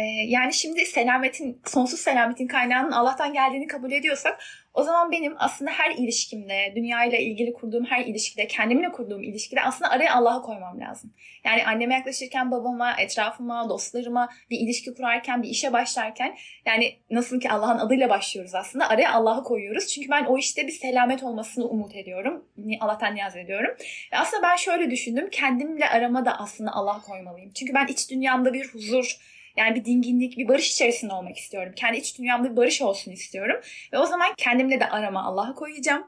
Ee, 0.00 0.02
yani 0.26 0.54
şimdi 0.54 0.86
selametin, 0.86 1.62
sonsuz 1.66 2.00
selametin 2.00 2.46
kaynağının 2.46 2.92
Allah'tan 2.92 3.32
geldiğini 3.32 3.66
kabul 3.66 3.92
ediyorsak 3.92 4.40
o 4.74 4.82
zaman 4.82 5.12
benim 5.12 5.34
aslında 5.38 5.70
her 5.70 5.90
ilişkimde, 5.90 6.72
dünyayla 6.76 7.18
ilgili 7.18 7.52
kurduğum 7.52 7.84
her 7.84 8.04
ilişkide, 8.04 8.46
kendimle 8.46 8.92
kurduğum 8.92 9.22
ilişkide 9.22 9.62
aslında 9.62 9.90
araya 9.90 10.14
Allah'ı 10.14 10.42
koymam 10.42 10.80
lazım. 10.80 11.12
Yani 11.44 11.66
anneme 11.66 11.94
yaklaşırken, 11.94 12.50
babama, 12.50 12.94
etrafıma, 12.98 13.68
dostlarıma 13.68 14.28
bir 14.50 14.58
ilişki 14.60 14.94
kurarken, 14.94 15.42
bir 15.42 15.48
işe 15.48 15.72
başlarken 15.72 16.36
yani 16.66 16.96
nasıl 17.10 17.40
ki 17.40 17.50
Allah'ın 17.50 17.78
adıyla 17.78 18.08
başlıyoruz 18.08 18.54
aslında 18.54 18.88
araya 18.88 19.12
Allah'ı 19.12 19.44
koyuyoruz. 19.44 19.86
Çünkü 19.88 20.10
ben 20.10 20.24
o 20.24 20.38
işte 20.38 20.66
bir 20.66 20.72
selamet 20.72 21.22
olmasını 21.22 21.64
umut 21.64 21.96
ediyorum. 21.96 22.44
Allah'tan 22.80 23.14
niyaz 23.14 23.36
ediyorum. 23.36 23.76
Ve 24.12 24.18
aslında 24.18 24.42
ben 24.42 24.56
şöyle 24.56 24.90
düşündüm. 24.90 25.28
Kendimle 25.30 25.88
arama 25.88 26.24
da 26.24 26.38
aslında 26.38 26.72
Allah 26.72 27.00
koymalıyım. 27.06 27.50
Çünkü 27.52 27.74
ben 27.74 27.86
iç 27.86 28.10
dünyamda 28.10 28.52
bir 28.52 28.68
huzur, 28.68 29.16
yani 29.60 29.74
bir 29.74 29.84
dinginlik, 29.84 30.38
bir 30.38 30.48
barış 30.48 30.72
içerisinde 30.72 31.14
olmak 31.14 31.36
istiyorum. 31.36 31.72
Kendi 31.76 31.98
iç 31.98 32.18
dünyamda 32.18 32.52
bir 32.52 32.56
barış 32.56 32.82
olsun 32.82 33.12
istiyorum. 33.12 33.60
Ve 33.92 33.98
o 33.98 34.06
zaman 34.06 34.34
kendimle 34.36 34.80
de 34.80 34.88
arama 34.88 35.24
Allah'ı 35.24 35.54
koyacağım. 35.54 36.06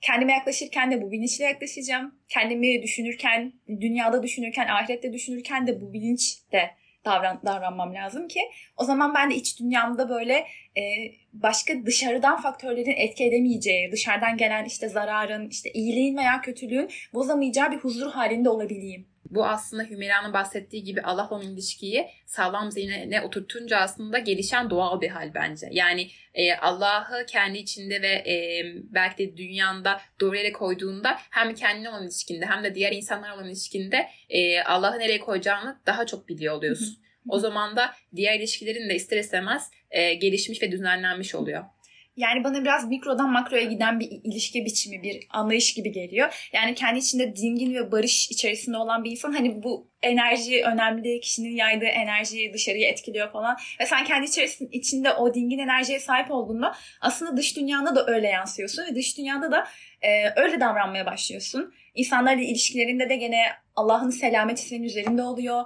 Kendime 0.00 0.32
yaklaşırken 0.32 0.90
de 0.90 1.02
bu 1.02 1.12
bilinçle 1.12 1.44
yaklaşacağım. 1.44 2.14
Kendimi 2.28 2.82
düşünürken, 2.82 3.52
dünyada 3.68 4.22
düşünürken, 4.22 4.68
ahirette 4.68 5.12
düşünürken 5.12 5.66
de 5.66 5.80
bu 5.80 5.92
bilinçle 5.92 6.70
davran, 7.04 7.40
davranmam 7.44 7.94
lazım 7.94 8.28
ki 8.28 8.40
o 8.76 8.84
zaman 8.84 9.14
ben 9.14 9.30
de 9.30 9.34
iç 9.34 9.60
dünyamda 9.60 10.08
böyle 10.08 10.34
e, 10.76 10.82
başka 11.32 11.86
dışarıdan 11.86 12.40
faktörlerin 12.40 12.94
etki 12.96 13.24
edemeyeceği, 13.24 13.92
dışarıdan 13.92 14.36
gelen 14.36 14.64
işte 14.64 14.88
zararın, 14.88 15.48
işte 15.48 15.70
iyiliğin 15.72 16.16
veya 16.16 16.40
kötülüğün 16.40 16.90
bozamayacağı 17.14 17.72
bir 17.72 17.76
huzur 17.76 18.10
halinde 18.10 18.48
olabileyim. 18.48 19.06
Bu 19.30 19.46
aslında 19.46 19.82
Hümeyra'nın 19.82 20.32
bahsettiği 20.32 20.84
gibi 20.84 21.02
Allah 21.02 21.28
olan 21.30 21.42
ilişkiyi 21.42 22.06
sağlam 22.26 22.70
zeynine 22.70 23.20
oturtunca 23.20 23.78
aslında 23.78 24.18
gelişen 24.18 24.70
doğal 24.70 25.00
bir 25.00 25.08
hal 25.08 25.34
bence. 25.34 25.68
Yani 25.70 26.08
e, 26.34 26.54
Allah'ı 26.54 27.26
kendi 27.26 27.58
içinde 27.58 28.02
ve 28.02 28.08
e, 28.08 28.64
belki 28.74 29.18
de 29.18 29.36
dünyanda 29.36 30.00
doğru 30.20 30.36
yere 30.36 30.52
koyduğunda 30.52 31.16
hem 31.30 31.54
kendine 31.54 31.88
olan 31.90 32.04
ilişkinde 32.04 32.46
hem 32.46 32.64
de 32.64 32.74
diğer 32.74 32.92
insanlar 32.92 33.30
olan 33.30 33.48
ilişkinde 33.48 34.08
e, 34.28 34.62
Allah'ı 34.62 34.98
nereye 34.98 35.20
koyacağını 35.20 35.80
daha 35.86 36.06
çok 36.06 36.28
biliyor 36.28 36.54
oluyorsun. 36.54 36.98
O 37.28 37.38
zaman 37.38 37.76
da 37.76 37.94
diğer 38.16 38.38
ilişkilerin 38.38 38.88
de 38.88 38.94
ister 38.94 39.18
istemez 39.18 39.70
e, 39.90 40.14
gelişmiş 40.14 40.62
ve 40.62 40.72
düzenlenmiş 40.72 41.34
oluyor. 41.34 41.64
Yani 42.16 42.44
bana 42.44 42.62
biraz 42.62 42.88
mikrodan 42.88 43.30
makroya 43.30 43.62
giden 43.62 44.00
bir 44.00 44.08
ilişki 44.24 44.64
biçimi, 44.64 45.02
bir 45.02 45.26
anlayış 45.30 45.74
gibi 45.74 45.92
geliyor. 45.92 46.50
Yani 46.52 46.74
kendi 46.74 46.98
içinde 46.98 47.36
dingin 47.36 47.74
ve 47.74 47.92
barış 47.92 48.30
içerisinde 48.30 48.76
olan 48.76 49.04
bir 49.04 49.10
insan 49.10 49.32
hani 49.32 49.62
bu 49.62 49.90
enerji 50.02 50.64
önemli, 50.64 51.20
kişinin 51.20 51.56
yaydığı 51.56 51.84
enerjiyi 51.84 52.52
dışarıya 52.52 52.88
etkiliyor 52.88 53.32
falan. 53.32 53.56
Ve 53.80 53.86
sen 53.86 54.04
kendi 54.04 54.26
içerisinde 54.26 54.70
içinde 54.72 55.12
o 55.12 55.34
dingin 55.34 55.58
enerjiye 55.58 56.00
sahip 56.00 56.30
olduğunda 56.30 56.74
aslında 57.00 57.36
dış 57.36 57.56
dünyanda 57.56 57.96
da 57.96 58.06
öyle 58.06 58.28
yansıyorsun 58.28 58.86
ve 58.90 58.94
dış 58.94 59.18
dünyada 59.18 59.52
da 59.52 59.66
e, 60.02 60.40
öyle 60.40 60.60
davranmaya 60.60 61.06
başlıyorsun. 61.06 61.74
İnsanlarla 61.94 62.42
ilişkilerinde 62.42 63.08
de 63.08 63.16
gene 63.16 63.42
Allah'ın 63.76 64.10
selameti 64.10 64.62
senin 64.62 64.82
üzerinde 64.82 65.22
oluyor 65.22 65.64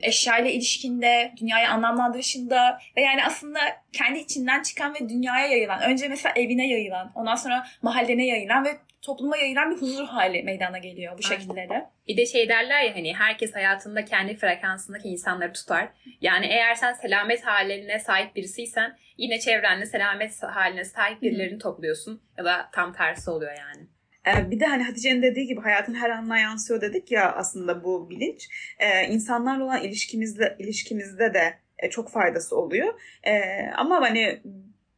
eşyayla 0.00 0.50
ilişkinde, 0.50 1.32
dünyayı 1.40 1.68
anlamlandırışında 1.68 2.78
ve 2.96 3.00
yani 3.00 3.24
aslında 3.24 3.60
kendi 3.92 4.18
içinden 4.18 4.62
çıkan 4.62 4.94
ve 4.94 5.08
dünyaya 5.08 5.46
yayılan, 5.46 5.82
önce 5.82 6.08
mesela 6.08 6.32
evine 6.36 6.68
yayılan, 6.68 7.12
ondan 7.14 7.34
sonra 7.34 7.66
mahallene 7.82 8.26
yayılan 8.26 8.64
ve 8.64 8.70
topluma 9.02 9.36
yayılan 9.36 9.70
bir 9.70 9.76
huzur 9.76 10.06
hali 10.06 10.42
meydana 10.42 10.78
geliyor 10.78 11.18
bu 11.18 11.22
şekilde 11.22 11.68
de. 11.68 11.86
Bir 12.08 12.16
de 12.16 12.26
şey 12.26 12.48
derler 12.48 12.82
ya 12.82 12.94
hani 12.94 13.14
herkes 13.14 13.54
hayatında 13.54 14.04
kendi 14.04 14.36
frekansındaki 14.36 15.08
insanları 15.08 15.52
tutar. 15.52 15.88
Yani 16.20 16.46
eğer 16.46 16.74
sen 16.74 16.92
selamet 16.92 17.46
haline 17.46 17.98
sahip 17.98 18.36
birisiysen 18.36 18.96
yine 19.16 19.40
çevrende 19.40 19.86
selamet 19.86 20.42
haline 20.42 20.84
sahip 20.84 21.22
birilerini 21.22 21.58
topluyorsun 21.58 22.22
ya 22.38 22.44
da 22.44 22.68
tam 22.72 22.92
tersi 22.92 23.30
oluyor 23.30 23.52
yani. 23.58 23.86
Ee, 24.26 24.50
bir 24.50 24.60
de 24.60 24.66
hani 24.66 24.82
Hatice'nin 24.82 25.22
dediği 25.22 25.46
gibi 25.46 25.60
hayatın 25.60 25.94
her 25.94 26.10
anına 26.10 26.38
yansıyor 26.38 26.80
dedik 26.80 27.12
ya 27.12 27.32
aslında 27.32 27.84
bu 27.84 28.10
bilinç. 28.10 28.48
Ee, 28.78 29.06
insanlarla 29.06 29.64
olan 29.64 29.82
ilişkimizde 29.82 30.56
ilişkimizde 30.58 31.34
de 31.34 31.54
e, 31.78 31.90
çok 31.90 32.10
faydası 32.10 32.56
oluyor. 32.56 33.00
Ee, 33.26 33.40
ama 33.76 34.00
hani 34.00 34.40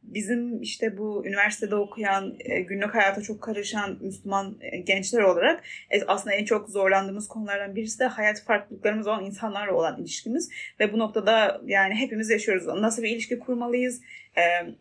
bizim 0.03 0.61
işte 0.61 0.97
bu 0.97 1.25
üniversitede 1.25 1.75
okuyan, 1.75 2.35
e, 2.39 2.61
günlük 2.61 2.95
hayata 2.95 3.21
çok 3.21 3.41
karışan 3.41 3.97
Müslüman 4.01 4.57
e, 4.61 4.77
gençler 4.77 5.21
olarak 5.21 5.63
aslında 6.07 6.35
en 6.35 6.45
çok 6.45 6.69
zorlandığımız 6.69 7.27
konulardan 7.27 7.75
birisi 7.75 7.99
de 7.99 8.05
hayat 8.05 8.43
farklılıklarımız 8.43 9.07
olan 9.07 9.25
insanlarla 9.25 9.73
olan 9.73 10.01
ilişkimiz. 10.01 10.49
Ve 10.79 10.93
bu 10.93 10.99
noktada 10.99 11.61
yani 11.65 11.95
hepimiz 11.95 12.29
yaşıyoruz. 12.29 12.67
Nasıl 12.67 13.03
bir 13.03 13.09
ilişki 13.09 13.39
kurmalıyız? 13.39 14.01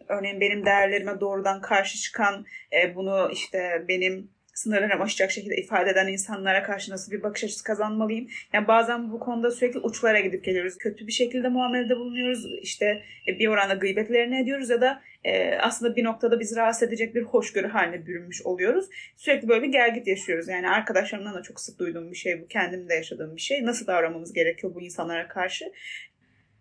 Örneğin 0.09 0.41
benim 0.41 0.67
değerlerime 0.67 1.21
doğrudan 1.21 1.61
karşı 1.61 1.99
çıkan, 1.99 2.47
bunu 2.95 3.31
işte 3.33 3.85
benim 3.89 4.31
sınırlarımı 4.59 5.03
aşacak 5.03 5.31
şekilde 5.31 5.57
ifade 5.57 5.91
eden 5.91 6.09
insanlara 6.09 6.63
karşı 6.63 6.93
nasıl 6.93 7.13
bir 7.13 7.23
bakış 7.23 7.45
açısı 7.45 7.65
kazanmalıyım? 7.65 8.29
Yani 8.53 8.69
bazen 8.69 9.13
bu 9.13 9.19
konuda 9.19 9.51
sürekli 9.51 9.79
uçlara 9.79 10.21
gidip 10.21 10.45
geliyoruz. 10.45 10.79
Kötü 10.79 11.07
bir 11.07 11.13
şekilde 11.13 11.49
muamelede 11.49 11.97
bulunuyoruz. 11.97 12.47
İşte 12.63 13.03
e, 13.29 13.39
bir 13.39 13.49
oranda 13.49 13.75
gıybetlerini 13.75 14.41
ediyoruz 14.43 14.71
ya 14.71 14.81
da 14.81 15.03
e, 15.25 15.55
aslında 15.55 15.97
bir 15.97 16.05
noktada 16.05 16.41
bizi 16.41 16.57
rahatsız 16.57 16.89
edecek 16.89 17.15
bir 17.15 17.23
hoşgörü 17.23 17.69
haline 17.69 18.07
bürünmüş 18.07 18.43
oluyoruz. 18.43 18.87
Sürekli 19.17 19.49
böyle 19.49 19.63
bir 19.63 19.73
gergit 19.73 20.07
yaşıyoruz. 20.07 20.49
Yani 20.49 20.69
arkadaşlarımdan 20.69 21.35
da 21.35 21.43
çok 21.43 21.61
sık 21.61 21.79
duyduğum 21.79 22.11
bir 22.11 22.17
şey 22.17 22.43
bu. 22.43 22.49
Kendim 22.49 22.89
de 22.89 22.95
yaşadığım 22.95 23.37
bir 23.37 23.41
şey. 23.41 23.65
Nasıl 23.65 23.87
davranmamız 23.87 24.33
gerekiyor 24.33 24.75
bu 24.75 24.83
insanlara 24.83 25.29
karşı? 25.29 25.65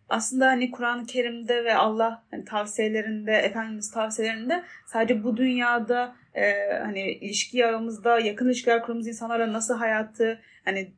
Aslında 0.10 0.48
hani 0.48 0.72
Kur'an-ı 0.72 1.06
Kerim'de 1.06 1.64
ve 1.64 1.76
Allah 1.76 2.24
hani 2.32 2.46
tavsiyelerinde, 2.46 3.32
Efendimiz 3.32 3.92
tavsiyelerinde 3.92 4.64
sadece 4.86 5.24
bu 5.24 5.38
dünyada 5.38 6.16
e, 6.36 6.74
hani 6.84 7.12
ilişki 7.12 7.66
aramızda 7.66 8.20
yakın 8.20 8.46
ilişkiler 8.48 8.82
kurduğumuz 8.82 9.08
insanlarla 9.08 9.54
nasıl 9.54 9.78
hayatı 9.78 10.42
hani 10.66 10.92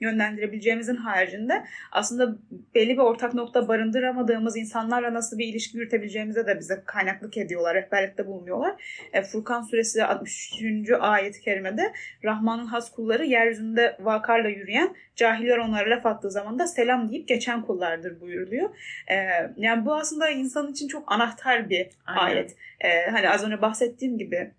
yönlendirebileceğimizin 0.00 0.96
haricinde 0.96 1.64
aslında 1.92 2.36
belli 2.74 2.92
bir 2.92 3.02
ortak 3.02 3.34
nokta 3.34 3.68
barındıramadığımız 3.68 4.56
insanlarla 4.56 5.14
nasıl 5.14 5.38
bir 5.38 5.46
ilişki 5.46 5.76
yürütebileceğimize 5.76 6.46
de 6.46 6.58
bize 6.58 6.82
kaynaklık 6.86 7.36
ediyorlar, 7.36 7.74
rehberlikte 7.74 8.26
bulunuyorlar. 8.26 8.82
E, 9.12 9.22
Furkan 9.22 9.62
suresi 9.62 10.04
63. 10.04 10.90
ayet-i 11.00 11.40
kerimede 11.40 11.92
Rahman'ın 12.24 12.66
has 12.66 12.90
kulları 12.90 13.24
yeryüzünde 13.24 13.96
vakarla 14.00 14.48
yürüyen 14.48 14.94
cahiller 15.16 15.58
onlara 15.58 15.90
laf 15.90 16.06
attığı 16.06 16.30
zaman 16.30 16.58
da 16.58 16.66
selam 16.66 17.10
deyip 17.10 17.28
geçen 17.28 17.62
kullardır 17.62 18.20
buyuruluyor. 18.20 18.70
E, 19.06 19.14
yani 19.56 19.86
bu 19.86 19.94
aslında 19.94 20.30
insan 20.30 20.72
için 20.72 20.88
çok 20.88 21.12
anahtar 21.12 21.70
bir 21.70 21.88
Aynen. 22.06 22.20
ayet. 22.20 22.56
E, 22.80 23.10
hani 23.10 23.30
az 23.30 23.44
önce 23.44 23.62
bahsettiğim 23.62 24.18
gibi 24.18 24.50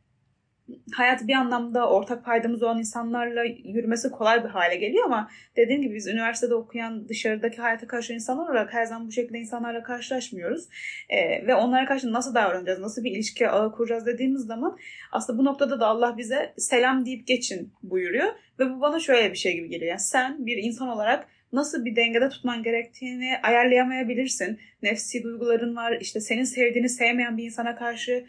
hayat 0.93 1.27
bir 1.27 1.33
anlamda 1.33 1.89
ortak 1.89 2.25
paydamız 2.25 2.63
olan 2.63 2.79
insanlarla 2.79 3.43
yürümesi 3.43 4.11
kolay 4.11 4.43
bir 4.43 4.49
hale 4.49 4.75
geliyor 4.75 5.05
ama 5.05 5.29
dediğim 5.55 5.81
gibi 5.81 5.95
biz 5.95 6.07
üniversitede 6.07 6.55
okuyan 6.55 7.09
dışarıdaki 7.09 7.57
hayata 7.57 7.87
karşı 7.87 8.13
insanlar 8.13 8.43
olarak 8.43 8.73
her 8.73 8.85
zaman 8.85 9.07
bu 9.07 9.11
şekilde 9.11 9.39
insanlarla 9.39 9.83
karşılaşmıyoruz. 9.83 10.67
Ee, 11.09 11.47
ve 11.47 11.55
onlara 11.55 11.85
karşı 11.85 12.13
nasıl 12.13 12.35
davranacağız, 12.35 12.79
nasıl 12.79 13.03
bir 13.03 13.11
ilişki 13.11 13.49
ağı 13.49 13.71
kuracağız 13.71 14.05
dediğimiz 14.05 14.41
zaman 14.41 14.77
aslında 15.11 15.39
bu 15.39 15.45
noktada 15.45 15.79
da 15.79 15.87
Allah 15.87 16.17
bize 16.17 16.53
selam 16.57 17.05
deyip 17.05 17.27
geçin 17.27 17.73
buyuruyor. 17.83 18.27
Ve 18.59 18.69
bu 18.69 18.81
bana 18.81 18.99
şöyle 18.99 19.31
bir 19.31 19.37
şey 19.37 19.55
gibi 19.55 19.69
geliyor. 19.69 19.89
Yani 19.89 19.99
sen 19.99 20.45
bir 20.45 20.57
insan 20.57 20.87
olarak 20.87 21.27
nasıl 21.53 21.85
bir 21.85 21.95
dengede 21.95 22.29
tutman 22.29 22.63
gerektiğini 22.63 23.33
ayarlayamayabilirsin. 23.43 24.59
Nefsi 24.83 25.23
duyguların 25.23 25.75
var, 25.75 25.97
işte 26.01 26.21
senin 26.21 26.43
sevdiğini 26.43 26.89
sevmeyen 26.89 27.37
bir 27.37 27.43
insana 27.43 27.75
karşı 27.75 28.25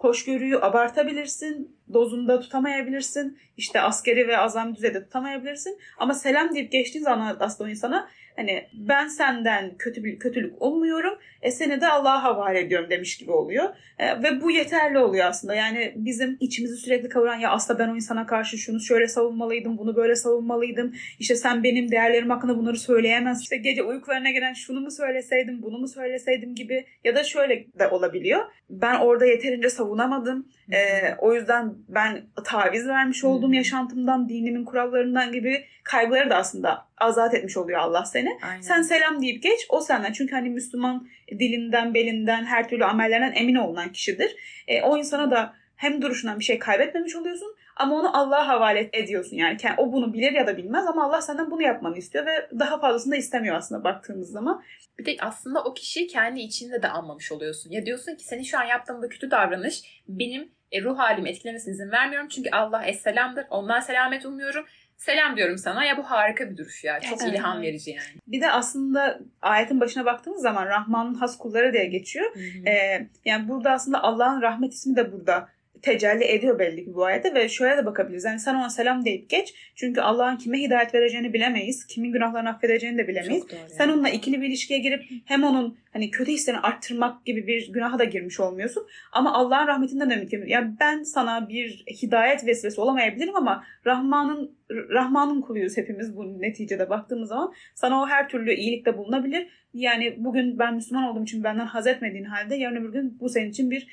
hoşgörüyü 0.00 0.58
abartabilirsin, 0.58 1.76
dozunda 1.92 2.40
tutamayabilirsin. 2.40 3.38
İşte 3.56 3.80
askeri 3.80 4.28
ve 4.28 4.38
azami 4.38 4.76
düzeyde 4.76 5.04
tutamayabilirsin. 5.04 5.78
Ama 5.98 6.14
selam 6.14 6.54
deyip 6.54 6.72
geçtiğin 6.72 7.04
zaman 7.04 7.36
aslında 7.40 7.68
o 7.68 7.70
insana 7.70 8.08
hani 8.40 8.68
ben 8.72 9.08
senden 9.08 9.76
kötü 9.78 10.04
bir 10.04 10.18
kötülük 10.18 10.62
olmuyorum 10.62 11.18
e 11.42 11.50
seni 11.50 11.80
de 11.80 11.88
Allah'a 11.88 12.22
havale 12.22 12.60
ediyorum 12.60 12.90
demiş 12.90 13.18
gibi 13.18 13.30
oluyor. 13.30 13.64
E, 13.98 14.22
ve 14.22 14.40
bu 14.40 14.50
yeterli 14.50 14.98
oluyor 14.98 15.26
aslında. 15.26 15.54
Yani 15.54 15.92
bizim 15.96 16.36
içimizi 16.40 16.76
sürekli 16.76 17.08
kavuran 17.08 17.38
ya 17.38 17.50
aslında 17.50 17.78
ben 17.78 17.88
o 17.88 17.96
insana 17.96 18.26
karşı 18.26 18.58
şunu 18.58 18.80
şöyle 18.80 19.08
savunmalıydım, 19.08 19.78
bunu 19.78 19.96
böyle 19.96 20.16
savunmalıydım. 20.16 20.94
İşte 21.18 21.36
sen 21.36 21.64
benim 21.64 21.90
değerlerim 21.90 22.30
hakkında 22.30 22.58
bunları 22.58 22.78
söyleyemezsin. 22.78 23.42
İşte 23.42 23.56
gece 23.56 23.82
uykularına 23.82 24.30
gelen 24.30 24.52
şunu 24.52 24.80
mu 24.80 24.90
söyleseydim, 24.90 25.62
bunu 25.62 25.78
mu 25.78 25.88
söyleseydim 25.88 26.54
gibi 26.54 26.84
ya 27.04 27.14
da 27.14 27.24
şöyle 27.24 27.66
de 27.78 27.88
olabiliyor. 27.88 28.40
Ben 28.70 28.94
orada 28.94 29.26
yeterince 29.26 29.70
savunamadım. 29.70 30.48
E, 30.72 31.14
o 31.18 31.34
yüzden 31.34 31.74
ben 31.88 32.22
taviz 32.44 32.88
vermiş 32.88 33.24
olduğum 33.24 33.54
yaşantımdan, 33.54 34.28
dinimin 34.28 34.64
kurallarından 34.64 35.32
gibi 35.32 35.64
kaygıları 35.84 36.30
da 36.30 36.36
aslında 36.36 36.86
azat 36.98 37.34
etmiş 37.34 37.56
oluyor 37.56 37.78
Allah 37.78 38.04
seni. 38.04 38.38
Aynen. 38.42 38.60
Sen 38.60 38.82
selam 38.82 39.22
deyip 39.22 39.42
geç 39.42 39.66
o 39.68 39.80
senden. 39.80 40.12
Çünkü 40.12 40.34
hani 40.34 40.50
Müslüman 40.50 41.08
dilinden, 41.30 41.94
belinden, 41.94 42.44
her 42.44 42.68
türlü 42.68 42.84
amellerinden 42.84 43.32
emin 43.34 43.54
olunan 43.54 43.92
kişidir. 43.92 44.36
E, 44.68 44.82
o 44.82 44.98
insana 44.98 45.30
da 45.30 45.54
hem 45.76 46.02
duruşundan 46.02 46.38
bir 46.38 46.44
şey 46.44 46.58
kaybetmemiş 46.58 47.16
oluyorsun 47.16 47.56
ama 47.76 47.94
onu 47.96 48.16
Allah'a 48.16 48.48
havale 48.48 48.90
ediyorsun. 48.92 49.36
Yani 49.36 49.56
o 49.76 49.92
bunu 49.92 50.12
bilir 50.12 50.32
ya 50.32 50.46
da 50.46 50.56
bilmez 50.56 50.86
ama 50.86 51.04
Allah 51.04 51.22
senden 51.22 51.50
bunu 51.50 51.62
yapmanı 51.62 51.98
istiyor 51.98 52.26
ve 52.26 52.48
daha 52.58 52.80
fazlasını 52.80 53.12
da 53.12 53.16
istemiyor 53.16 53.56
aslında 53.56 53.84
baktığımız 53.84 54.30
zaman. 54.30 54.62
Bir 54.98 55.06
de 55.06 55.16
aslında 55.20 55.64
o 55.64 55.74
kişiyi 55.74 56.06
kendi 56.06 56.40
içinde 56.40 56.82
de 56.82 56.88
almamış 56.88 57.32
oluyorsun. 57.32 57.70
Ya 57.70 57.86
diyorsun 57.86 58.16
ki 58.16 58.24
senin 58.24 58.42
şu 58.42 58.58
an 58.58 58.64
yaptığın 58.64 59.02
bu 59.02 59.08
kötü 59.08 59.30
davranış 59.30 60.02
benim 60.08 60.52
e, 60.72 60.82
ruh 60.82 60.98
halimi 60.98 61.30
etkilemesine 61.30 61.74
izin 61.74 61.90
vermiyorum. 61.90 62.28
Çünkü 62.28 62.50
Allah 62.50 62.84
esselamdır. 62.84 63.44
Ondan 63.50 63.80
selamet 63.80 64.26
umuyorum. 64.26 64.66
Selam 64.96 65.36
diyorum 65.36 65.58
sana. 65.58 65.84
Ya 65.84 65.96
bu 65.96 66.02
harika 66.02 66.50
bir 66.50 66.56
duruş 66.56 66.84
ya. 66.84 67.00
Çok 67.00 67.22
evet. 67.22 67.34
ilham 67.34 67.62
verici 67.62 67.90
yani. 67.90 68.20
Bir 68.26 68.40
de 68.40 68.50
aslında 68.50 69.20
ayetin 69.42 69.80
başına 69.80 70.04
baktığımız 70.04 70.42
zaman 70.42 70.66
Rahman'ın 70.66 71.14
has 71.14 71.38
kulları 71.38 71.72
diye 71.72 71.84
geçiyor. 71.84 72.32
Ee, 72.66 73.06
yani 73.24 73.48
burada 73.48 73.70
aslında 73.70 74.02
Allah'ın 74.02 74.42
rahmet 74.42 74.72
ismi 74.72 74.96
de 74.96 75.12
burada 75.12 75.48
tecelli 75.82 76.24
ediyor 76.24 76.58
belli 76.58 76.84
ki 76.84 76.94
bu 76.94 77.04
ayette 77.04 77.34
ve 77.34 77.48
şöyle 77.48 77.76
de 77.76 77.86
bakabiliriz. 77.86 78.24
Yani 78.24 78.40
sen 78.40 78.54
ona 78.54 78.70
selam 78.70 79.04
deyip 79.04 79.30
geç. 79.30 79.54
Çünkü 79.74 80.00
Allah'ın 80.00 80.36
kime 80.36 80.58
hidayet 80.58 80.94
vereceğini 80.94 81.32
bilemeyiz. 81.32 81.86
Kimin 81.86 82.12
günahlarını 82.12 82.48
affedeceğini 82.48 82.98
de 82.98 83.08
bilemeyiz. 83.08 83.44
Sen 83.68 83.88
onunla 83.88 84.08
ikili 84.08 84.40
bir 84.40 84.48
ilişkiye 84.48 84.78
girip 84.78 85.04
hem 85.24 85.44
onun 85.44 85.78
hani 85.92 86.10
kötü 86.10 86.32
hislerini 86.32 86.60
arttırmak 86.60 87.26
gibi 87.26 87.46
bir 87.46 87.72
günaha 87.72 87.98
da 87.98 88.04
girmiş 88.04 88.40
olmuyorsun. 88.40 88.86
Ama 89.12 89.34
Allah'ın 89.34 89.66
rahmetinden 89.66 90.10
ümit 90.10 90.32
Yani 90.46 90.74
ben 90.80 91.02
sana 91.02 91.48
bir 91.48 91.84
hidayet 92.02 92.46
vesilesi 92.46 92.80
olamayabilirim 92.80 93.36
ama 93.36 93.64
Rahman'ın 93.86 94.60
Rahman'ın 94.70 95.40
kuluyuz 95.40 95.76
hepimiz 95.76 96.16
bu 96.16 96.40
neticede 96.40 96.90
baktığımız 96.90 97.28
zaman. 97.28 97.52
Sana 97.74 98.02
o 98.02 98.06
her 98.06 98.28
türlü 98.28 98.54
iyilikte 98.54 98.98
bulunabilir 98.98 99.48
yani 99.74 100.14
bugün 100.18 100.58
ben 100.58 100.74
Müslüman 100.74 101.04
olduğum 101.04 101.22
için 101.22 101.44
benden 101.44 101.66
haz 101.66 101.86
etmediğin 101.86 102.24
halde 102.24 102.56
yarın 102.56 102.76
öbür 102.76 102.92
gün 102.92 103.20
bu 103.20 103.28
senin 103.28 103.50
için 103.50 103.70
bir 103.70 103.88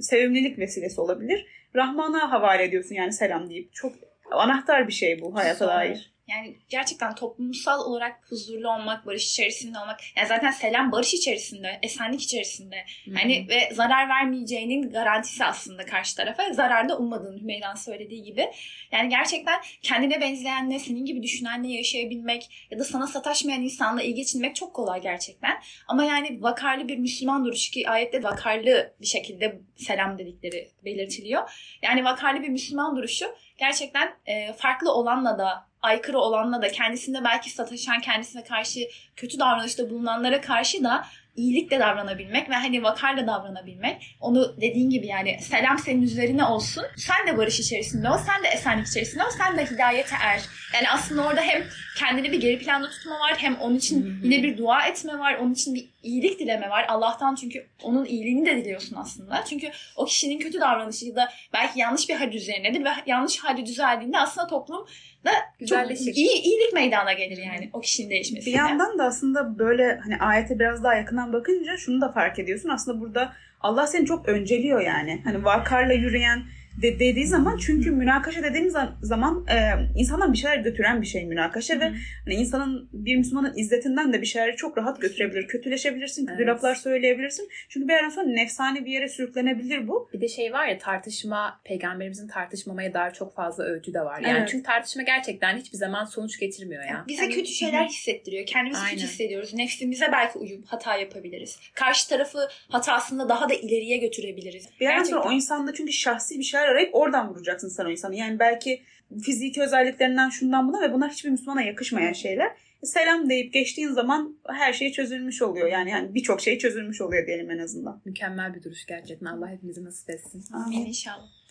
sevimlilik 0.00 0.58
vesilesi 0.58 1.00
olabilir. 1.00 1.46
Rahman'a 1.76 2.32
havale 2.32 2.64
ediyorsun 2.64 2.94
yani 2.94 3.12
selam 3.12 3.50
deyip. 3.50 3.72
Çok 3.72 3.92
anahtar 4.30 4.88
bir 4.88 4.92
şey 4.92 5.20
bu 5.20 5.34
hayata 5.34 5.66
dair. 5.66 6.13
Yani 6.28 6.56
gerçekten 6.68 7.14
toplumsal 7.14 7.80
olarak 7.80 8.20
huzurlu 8.30 8.72
olmak, 8.74 9.06
barış 9.06 9.30
içerisinde 9.30 9.78
olmak. 9.78 10.00
Yani 10.16 10.28
zaten 10.28 10.50
selam 10.50 10.92
barış 10.92 11.14
içerisinde, 11.14 11.78
esenlik 11.82 12.22
içerisinde. 12.22 12.84
Hani 13.14 13.46
ve 13.48 13.74
zarar 13.74 14.08
vermeyeceğinin 14.08 14.90
garantisi 14.90 15.44
aslında 15.44 15.84
karşı 15.86 16.16
tarafa. 16.16 16.52
Zarar 16.52 16.88
da 16.88 16.98
ummadığın 16.98 17.40
Hümeyran 17.40 17.74
söylediği 17.74 18.22
gibi. 18.22 18.50
Yani 18.92 19.08
gerçekten 19.08 19.60
kendine 19.82 20.20
benzeyenle, 20.20 20.78
senin 20.78 21.04
gibi 21.04 21.22
düşünenle 21.22 21.68
yaşayabilmek 21.68 22.68
ya 22.70 22.78
da 22.78 22.84
sana 22.84 23.06
sataşmayan 23.06 23.62
insanla 23.62 24.02
iyi 24.02 24.14
geçinmek 24.14 24.56
çok 24.56 24.74
kolay 24.74 25.02
gerçekten. 25.02 25.62
Ama 25.88 26.04
yani 26.04 26.42
vakarlı 26.42 26.88
bir 26.88 26.98
Müslüman 26.98 27.44
duruşu 27.44 27.72
ki 27.72 27.88
ayette 27.88 28.22
vakarlı 28.22 28.94
bir 29.00 29.06
şekilde 29.06 29.60
selam 29.76 30.18
dedikleri 30.18 30.70
belirtiliyor. 30.84 31.50
Yani 31.82 32.04
vakarlı 32.04 32.42
bir 32.42 32.48
Müslüman 32.48 32.96
duruşu 32.96 33.26
gerçekten 33.58 34.14
e, 34.26 34.52
farklı 34.52 34.92
olanla 34.92 35.38
da 35.38 35.73
aykırı 35.84 36.18
olanla 36.18 36.62
da 36.62 36.68
kendisinde 36.68 37.24
belki 37.24 37.50
sataşan, 37.50 38.00
kendisine 38.00 38.44
karşı 38.44 38.80
kötü 39.16 39.38
davranışta 39.38 39.90
bulunanlara 39.90 40.40
karşı 40.40 40.84
da 40.84 41.04
iyilikle 41.36 41.80
davranabilmek 41.80 42.50
ve 42.50 42.54
hani 42.54 42.82
vakarla 42.82 43.26
davranabilmek. 43.26 44.16
Onu 44.20 44.56
dediğin 44.60 44.90
gibi 44.90 45.06
yani 45.06 45.38
selam 45.40 45.78
senin 45.78 46.02
üzerine 46.02 46.44
olsun. 46.44 46.84
Sen 46.96 47.26
de 47.26 47.38
barış 47.38 47.60
içerisinde 47.60 48.10
ol, 48.10 48.18
sen 48.18 48.44
de 48.44 48.48
esenlik 48.48 48.86
içerisinde 48.86 49.24
ol, 49.24 49.30
sen 49.38 49.56
de 49.56 49.66
hidayete 49.66 50.14
er. 50.22 50.40
Yani 50.74 50.90
aslında 50.90 51.26
orada 51.26 51.40
hem 51.40 51.64
kendini 51.98 52.32
bir 52.32 52.40
geri 52.40 52.58
planda 52.58 52.90
tutma 52.90 53.20
var, 53.20 53.34
hem 53.36 53.56
onun 53.56 53.76
için 53.76 54.20
yine 54.22 54.42
bir 54.42 54.58
dua 54.58 54.86
etme 54.86 55.18
var, 55.18 55.34
onun 55.34 55.52
için 55.52 55.74
bir 55.74 55.93
iyilik 56.04 56.40
dileme 56.40 56.70
var. 56.70 56.86
Allah'tan 56.88 57.34
çünkü 57.34 57.66
onun 57.82 58.04
iyiliğini 58.04 58.46
de 58.46 58.56
diliyorsun 58.56 58.96
aslında. 58.96 59.44
Çünkü 59.48 59.70
o 59.96 60.04
kişinin 60.04 60.38
kötü 60.38 60.60
davranışı 60.60 61.16
da 61.16 61.28
belki 61.52 61.80
yanlış 61.80 62.08
bir 62.08 62.14
hal 62.14 62.32
üzerinedir 62.32 62.84
ve 62.84 62.88
yanlış 63.06 63.38
hali 63.38 63.66
düzeldiğinde 63.66 64.18
aslında 64.18 64.46
toplum 64.46 64.86
da 65.24 65.30
çok 65.68 65.90
iyi, 66.16 66.42
iyilik 66.42 66.72
meydana 66.72 67.12
gelir 67.12 67.36
yani 67.36 67.70
o 67.72 67.80
kişinin 67.80 68.10
değişmesi. 68.10 68.46
Bir 68.46 68.52
yandan 68.52 68.98
da 68.98 69.04
aslında 69.04 69.58
böyle 69.58 70.00
hani 70.02 70.16
ayete 70.16 70.58
biraz 70.58 70.84
daha 70.84 70.94
yakından 70.94 71.32
bakınca 71.32 71.76
şunu 71.76 72.00
da 72.00 72.12
fark 72.12 72.38
ediyorsun. 72.38 72.68
Aslında 72.68 73.00
burada 73.00 73.32
Allah 73.60 73.86
seni 73.86 74.06
çok 74.06 74.28
önceliyor 74.28 74.80
yani. 74.80 75.20
Hani 75.24 75.44
vakarla 75.44 75.92
yürüyen 75.92 76.44
de, 76.82 76.98
dediği 76.98 77.26
zaman 77.26 77.58
çünkü 77.58 77.90
münakaşa 77.90 78.42
dediğimiz 78.42 78.74
zaman 79.02 79.46
e, 79.48 79.56
insandan 79.96 80.32
bir 80.32 80.38
şeyler 80.38 80.56
götüren 80.56 81.02
bir 81.02 81.06
şey 81.06 81.24
münakaşa 81.26 81.80
ve 81.80 81.92
hani 82.24 82.34
insanın 82.34 82.88
bir 82.92 83.16
Müslümanın 83.16 83.56
izzetinden 83.56 84.12
de 84.12 84.20
bir 84.20 84.26
şeyleri 84.26 84.56
çok 84.56 84.78
rahat 84.78 85.00
götürebilir. 85.00 85.48
Kötüleşebilirsin, 85.48 86.26
kötü 86.26 86.42
evet. 86.42 86.48
laflar 86.48 86.74
söyleyebilirsin. 86.74 87.48
Çünkü 87.68 87.88
bir 87.88 87.92
yerden 87.92 88.08
sonra 88.08 88.26
nefsane 88.26 88.84
bir 88.84 88.92
yere 88.92 89.08
sürüklenebilir 89.08 89.88
bu. 89.88 90.08
Bir 90.12 90.20
de 90.20 90.28
şey 90.28 90.52
var 90.52 90.66
ya 90.66 90.78
tartışma, 90.78 91.60
peygamberimizin 91.64 92.28
tartışmamaya 92.28 92.94
dair 92.94 93.12
çok 93.12 93.34
fazla 93.34 93.64
öğütü 93.64 93.94
de 93.94 94.00
var. 94.00 94.20
Yani 94.20 94.38
evet. 94.38 94.48
çünkü 94.48 94.62
tartışma 94.62 95.02
gerçekten 95.02 95.56
hiçbir 95.56 95.78
zaman 95.78 96.04
sonuç 96.04 96.38
getirmiyor 96.38 96.84
ya. 96.84 97.04
Bize 97.08 97.28
kötü 97.28 97.46
şeyler 97.52 97.88
hissettiriyor. 97.88 98.46
Kendimizi 98.46 98.80
Aynen. 98.80 98.94
kötü 98.94 99.06
hissediyoruz. 99.06 99.54
Nefsimize 99.54 100.06
belki 100.12 100.38
uyup 100.38 100.66
hata 100.66 100.96
yapabiliriz. 100.96 101.58
Karşı 101.74 102.08
tarafı 102.08 102.38
hatasında 102.68 103.28
daha 103.28 103.48
da 103.48 103.54
ileriye 103.54 103.96
götürebiliriz. 103.96 104.68
Bir 104.80 104.84
yerden 104.84 105.02
sonra 105.02 105.22
o 105.22 105.32
insanda 105.32 105.74
çünkü 105.74 105.92
şahsi 105.92 106.38
bir 106.38 106.44
şeyler 106.64 106.72
arayıp 106.72 106.94
oradan 106.94 107.30
vuracaksın 107.30 107.68
sen 107.68 107.84
o 107.84 107.90
insanı. 107.90 108.16
Yani 108.16 108.38
belki 108.38 108.82
fiziki 109.22 109.62
özelliklerinden 109.62 110.28
şundan 110.28 110.68
buna 110.68 110.80
ve 110.80 110.92
bunlar 110.92 111.10
hiçbir 111.10 111.30
Müslümana 111.30 111.62
yakışmayan 111.62 112.12
şeyler. 112.12 112.52
Selam 112.82 113.30
deyip 113.30 113.52
geçtiğin 113.52 113.88
zaman 113.88 114.38
her 114.48 114.72
şey 114.72 114.92
çözülmüş 114.92 115.42
oluyor. 115.42 115.68
Yani, 115.68 115.90
yani 115.90 116.14
birçok 116.14 116.40
şey 116.40 116.58
çözülmüş 116.58 117.00
oluyor 117.00 117.26
diyelim 117.26 117.50
en 117.50 117.58
azından. 117.58 118.02
Mükemmel 118.04 118.54
bir 118.54 118.62
duruş 118.62 118.86
gerçekten. 118.86 119.26
Allah 119.26 119.48
hepimizi 119.48 119.84
nasip 119.84 120.10
etsin. 120.10 120.44
Amin 120.54 120.86
inşallah. 120.86 121.43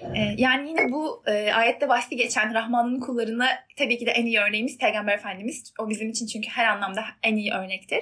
Ee, 0.00 0.34
yani 0.38 0.68
yine 0.68 0.92
bu 0.92 1.22
e, 1.26 1.52
ayette 1.52 1.88
bahsi 1.88 2.16
geçen 2.16 2.54
Rahman'ın 2.54 3.00
kullarına 3.00 3.48
tabii 3.76 3.98
ki 3.98 4.06
de 4.06 4.10
en 4.10 4.26
iyi 4.26 4.38
örneğimiz 4.38 4.78
Peygamber 4.78 5.14
Efendimiz. 5.14 5.72
O 5.80 5.90
bizim 5.90 6.10
için 6.10 6.26
çünkü 6.26 6.48
her 6.48 6.66
anlamda 6.66 7.04
en 7.22 7.36
iyi 7.36 7.52
örnektir. 7.52 7.98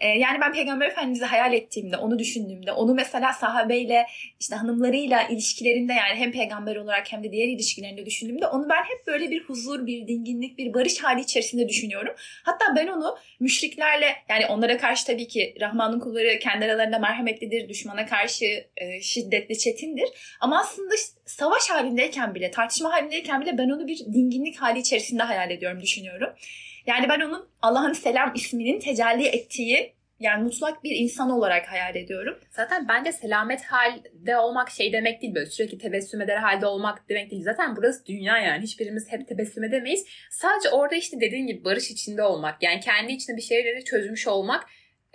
Ee, 0.00 0.08
yani 0.08 0.40
ben 0.40 0.52
Peygamber 0.52 0.86
Efendimiz'i 0.86 1.24
hayal 1.24 1.52
ettiğimde, 1.52 1.96
onu 1.96 2.18
düşündüğümde, 2.18 2.72
onu 2.72 2.94
mesela 2.94 3.32
sahabeyle, 3.32 4.06
işte 4.40 4.56
hanımlarıyla 4.56 5.22
ilişkilerinde 5.22 5.92
yani 5.92 6.14
hem 6.14 6.32
peygamber 6.32 6.76
olarak 6.76 7.12
hem 7.12 7.24
de 7.24 7.32
diğer 7.32 7.48
ilişkilerinde 7.48 8.06
düşündüğümde 8.06 8.46
onu 8.46 8.68
ben 8.68 8.82
hep 8.82 9.06
böyle 9.06 9.30
bir 9.30 9.44
huzur, 9.44 9.86
bir 9.86 10.08
dinginlik, 10.08 10.58
bir 10.58 10.74
barış 10.74 10.98
hali 10.98 11.20
içerisinde 11.20 11.68
düşünüyorum. 11.68 12.14
Hatta 12.44 12.76
ben 12.76 12.86
onu 12.86 13.16
müşriklerle 13.40 14.16
yani 14.28 14.46
onlara 14.46 14.76
karşı 14.76 15.06
tabii 15.06 15.28
ki 15.28 15.54
Rahman'ın 15.60 16.00
kulları 16.00 16.38
kendi 16.38 16.64
aralarında 16.64 16.98
merhametlidir, 16.98 17.68
düşmana 17.68 18.06
karşı 18.06 18.66
e, 18.76 19.00
şiddetli, 19.00 19.58
çetindir. 19.58 20.08
Ama 20.40 20.60
aslında 20.60 20.94
savaş 21.38 21.70
halindeyken 21.70 22.34
bile, 22.34 22.50
tartışma 22.50 22.92
halindeyken 22.92 23.40
bile 23.40 23.58
ben 23.58 23.68
onu 23.68 23.86
bir 23.86 23.98
dinginlik 23.98 24.56
hali 24.56 24.78
içerisinde 24.78 25.22
hayal 25.22 25.50
ediyorum, 25.50 25.80
düşünüyorum. 25.80 26.32
Yani 26.86 27.08
ben 27.08 27.20
onun 27.20 27.48
Allah'ın 27.62 27.92
selam 27.92 28.32
isminin 28.34 28.80
tecelli 28.80 29.26
ettiği 29.26 29.92
yani 30.20 30.44
mutlak 30.44 30.84
bir 30.84 30.90
insan 30.96 31.30
olarak 31.30 31.72
hayal 31.72 31.96
ediyorum. 31.96 32.38
Zaten 32.50 32.88
bence 32.88 33.12
selamet 33.12 33.64
halde 33.64 34.38
olmak 34.38 34.70
şey 34.70 34.92
demek 34.92 35.22
değil 35.22 35.34
böyle 35.34 35.46
sürekli 35.46 35.78
tebessüm 35.78 36.20
eder 36.20 36.36
halde 36.36 36.66
olmak 36.66 37.08
demek 37.08 37.30
değil. 37.30 37.42
Zaten 37.42 37.76
burası 37.76 38.06
dünya 38.06 38.38
yani 38.38 38.62
hiçbirimiz 38.62 39.12
hep 39.12 39.28
tebessüm 39.28 39.64
edemeyiz. 39.64 40.06
Sadece 40.30 40.68
orada 40.68 40.94
işte 40.94 41.20
dediğin 41.20 41.46
gibi 41.46 41.64
barış 41.64 41.90
içinde 41.90 42.22
olmak 42.22 42.62
yani 42.62 42.80
kendi 42.80 43.12
içinde 43.12 43.36
bir 43.36 43.42
şeyleri 43.42 43.84
çözmüş 43.84 44.26
olmak 44.26 44.66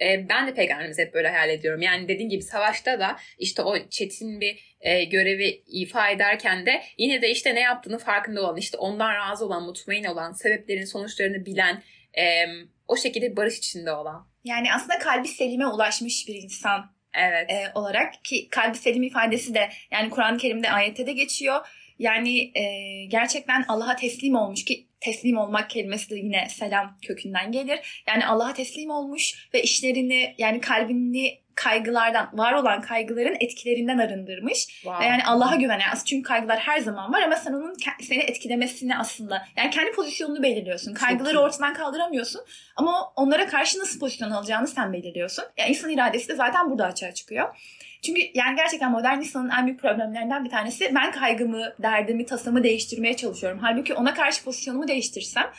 e, 0.02 0.30
ben 0.30 0.48
de 0.48 0.54
peygamberimizi 0.54 1.02
hep 1.02 1.14
böyle 1.14 1.30
hayal 1.30 1.50
ediyorum. 1.50 1.82
Yani 1.82 2.08
dediğin 2.08 2.30
gibi 2.30 2.44
savaşta 2.44 3.00
da 3.00 3.18
işte 3.38 3.62
o 3.62 3.90
çetin 3.90 4.42
bir 4.42 4.76
e, 4.82 5.04
görevi 5.04 5.64
ifa 5.68 6.10
ederken 6.10 6.66
de 6.66 6.82
yine 6.98 7.22
de 7.22 7.30
işte 7.30 7.56
ne 7.56 7.60
yaptığını 7.60 8.00
farkında 8.00 8.42
olan, 8.42 8.58
işte 8.58 8.78
ondan 8.78 9.14
razı 9.16 9.46
olan, 9.46 9.64
mutmain 9.64 10.04
olan, 10.04 10.32
sebeplerin 10.32 10.86
sonuçlarını 10.86 11.46
bilen, 11.46 11.84
e, 12.18 12.46
o 12.88 12.98
şekilde 12.98 13.36
barış 13.36 13.58
içinde 13.58 13.92
olan. 13.92 14.28
Yani 14.44 14.74
aslında 14.74 15.00
kalbi 15.00 15.28
selime 15.28 15.68
ulaşmış 15.68 16.28
bir 16.28 16.36
insan 16.36 16.96
evet. 17.14 17.52
e, 17.52 17.72
olarak 17.76 18.24
ki 18.24 18.50
kalbi 18.50 18.78
selim 18.78 19.04
ifadesi 19.04 19.54
de 19.54 19.70
yani 19.92 20.10
Kur'an-ı 20.10 20.38
Kerim'de 20.38 20.72
ayette 20.72 21.08
de 21.08 21.14
geçiyor. 21.14 21.68
Yani 22.02 22.52
e, 22.56 23.06
gerçekten 23.06 23.66
Allah'a 23.68 23.96
teslim 23.96 24.36
olmuş 24.36 24.66
ki 24.66 24.88
teslim 25.00 25.38
olmak 25.38 25.70
kelimesi 25.70 26.10
de 26.10 26.16
yine 26.16 26.50
selam 26.50 26.98
kökünden 27.02 27.52
gelir. 27.52 28.04
Yani 28.08 28.26
Allah'a 28.26 28.54
teslim 28.54 28.90
olmuş 28.90 29.50
ve 29.54 29.64
işlerini 29.64 30.36
yani 30.38 30.62
kalbini 30.62 31.42
kaygılardan, 31.56 32.30
var 32.34 32.54
olan 32.54 32.82
kaygıların 32.82 33.38
etkilerinden 33.40 33.98
arındırmış. 33.98 34.68
Wow. 34.68 35.06
Ve 35.06 35.10
yani 35.10 35.24
Allah'a 35.26 35.56
güven. 35.56 35.80
Yani 35.80 36.00
çünkü 36.06 36.24
kaygılar 36.24 36.60
her 36.60 36.80
zaman 36.80 37.14
var 37.14 37.22
ama 37.22 37.36
sen 37.36 37.54
onun 37.54 37.74
seni 38.02 38.24
etkilemesini 38.24 38.98
aslında 38.98 39.46
yani 39.58 39.70
kendi 39.70 39.92
pozisyonunu 39.92 40.44
belirliyorsun. 40.44 40.94
Kaygıları 40.94 41.40
ortadan 41.40 41.74
kaldıramıyorsun 41.74 42.42
ama 42.76 43.14
onlara 43.16 43.48
karşı 43.48 43.80
nasıl 43.80 44.00
pozisyon 44.00 44.32
alacağını 44.32 44.68
sen 44.68 44.94
belirliyorsun. 44.94 45.46
Yani 45.58 45.70
insan 45.70 45.90
iradesi 45.90 46.30
de 46.30 46.36
zaten 46.36 46.70
burada 46.70 46.86
açığa 46.86 47.12
çıkıyor. 47.12 47.56
Çünkü 48.02 48.22
yani 48.34 48.56
gerçekten 48.56 48.92
modern 48.92 49.20
insanın 49.20 49.50
en 49.50 49.66
büyük 49.66 49.80
problemlerinden 49.80 50.46
bir 50.46 50.50
tanesi 50.50 50.92
ben 50.96 51.12
kaygımı, 51.12 51.74
derdimi, 51.82 52.26
tasamı 52.26 52.64
değiştirmeye 52.64 53.16
çalışıyorum. 53.16 53.60
Halbuki 53.62 53.94
ona 53.94 54.14
karşı 54.14 54.44
pozisyonumu 54.44 54.88
değiştirsem 54.88 55.52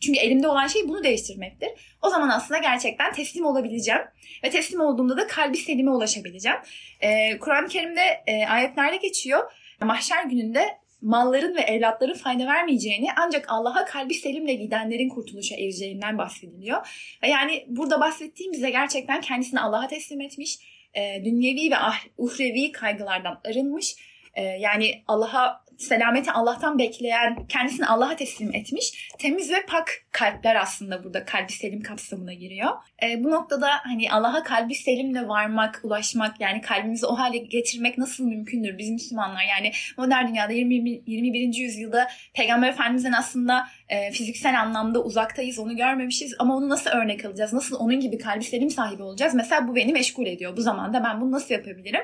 çünkü 0.00 0.18
elimde 0.18 0.48
olan 0.48 0.66
şey 0.66 0.88
bunu 0.88 1.04
değiştirmektir. 1.04 1.68
O 2.02 2.10
zaman 2.10 2.28
aslında 2.28 2.60
gerçekten 2.60 3.12
teslim 3.12 3.44
olabileceğim. 3.44 4.00
Ve 4.44 4.50
teslim 4.50 4.80
olduğumda 4.80 5.16
da 5.16 5.26
kalbi 5.26 5.56
selime 5.56 5.90
ulaşabileceğim. 5.90 6.58
Ee, 7.00 7.38
Kur'an-ı 7.38 7.68
Kerim'de 7.68 8.22
e, 8.26 8.46
ayetlerde 8.46 8.96
geçiyor. 8.96 9.52
Mahşer 9.80 10.24
gününde 10.24 10.78
malların 11.02 11.56
ve 11.56 11.60
evlatların 11.60 12.14
fayda 12.14 12.46
vermeyeceğini 12.46 13.08
ancak 13.16 13.44
Allah'a 13.48 13.84
kalbi 13.84 14.14
selimle 14.14 14.54
gidenlerin 14.54 15.08
kurtuluşa 15.08 15.54
ereceğinden 15.54 16.18
bahsediliyor. 16.18 16.86
Ve 17.22 17.28
yani 17.28 17.64
burada 17.68 18.00
bahsettiğim 18.00 18.52
bize 18.52 18.70
gerçekten 18.70 19.20
kendisini 19.20 19.60
Allah'a 19.60 19.88
teslim 19.88 20.20
etmiş, 20.20 20.58
e, 20.98 21.24
dünyevi 21.24 21.70
ve 21.70 21.76
ah, 21.76 22.04
uhrevi 22.18 22.72
kaygılardan 22.72 23.40
arınmış, 23.44 23.96
e, 24.34 24.42
yani 24.42 25.02
Allah'a 25.08 25.64
selameti 25.78 26.32
Allah'tan 26.32 26.78
bekleyen, 26.78 27.46
kendisini 27.48 27.86
Allah'a 27.86 28.16
teslim 28.16 28.54
etmiş, 28.54 29.10
temiz 29.18 29.50
ve 29.50 29.66
pak 29.68 29.90
kalpler 30.12 30.56
aslında 30.56 31.04
burada 31.04 31.24
kalbi 31.24 31.52
selim 31.52 31.82
kapsamına 31.82 32.32
giriyor. 32.32 32.70
E, 33.02 33.24
bu 33.24 33.30
noktada 33.30 33.68
hani 33.82 34.12
Allah'a 34.12 34.42
kalbi 34.42 34.74
selimle 34.74 35.28
varmak, 35.28 35.80
ulaşmak 35.82 36.40
yani 36.40 36.60
kalbimizi 36.60 37.06
o 37.06 37.18
hale 37.18 37.38
getirmek 37.38 37.98
nasıl 37.98 38.24
mümkündür 38.24 38.78
biz 38.78 38.90
Müslümanlar? 38.90 39.44
Yani 39.44 39.72
modern 39.98 40.28
dünyada 40.28 40.52
20, 40.52 41.02
21. 41.06 41.54
yüzyılda 41.54 42.08
Peygamber 42.34 42.68
Efendimiz'in 42.68 43.12
aslında 43.12 43.66
e, 43.88 44.10
fiziksel 44.10 44.60
anlamda 44.60 45.04
uzaktayız, 45.04 45.58
onu 45.58 45.76
görmemişiz 45.76 46.34
ama 46.38 46.56
onu 46.56 46.68
nasıl 46.68 46.90
örnek 46.90 47.24
alacağız? 47.24 47.52
Nasıl 47.52 47.76
onun 47.76 48.00
gibi 48.00 48.18
kalbi 48.18 48.44
selim 48.44 48.70
sahibi 48.70 49.02
olacağız? 49.02 49.34
Mesela 49.34 49.68
bu 49.68 49.76
beni 49.76 49.92
meşgul 49.92 50.26
ediyor. 50.26 50.56
Bu 50.56 50.60
zamanda 50.60 51.04
ben 51.04 51.20
bunu 51.20 51.32
nasıl 51.32 51.54
yapabilirim? 51.54 52.02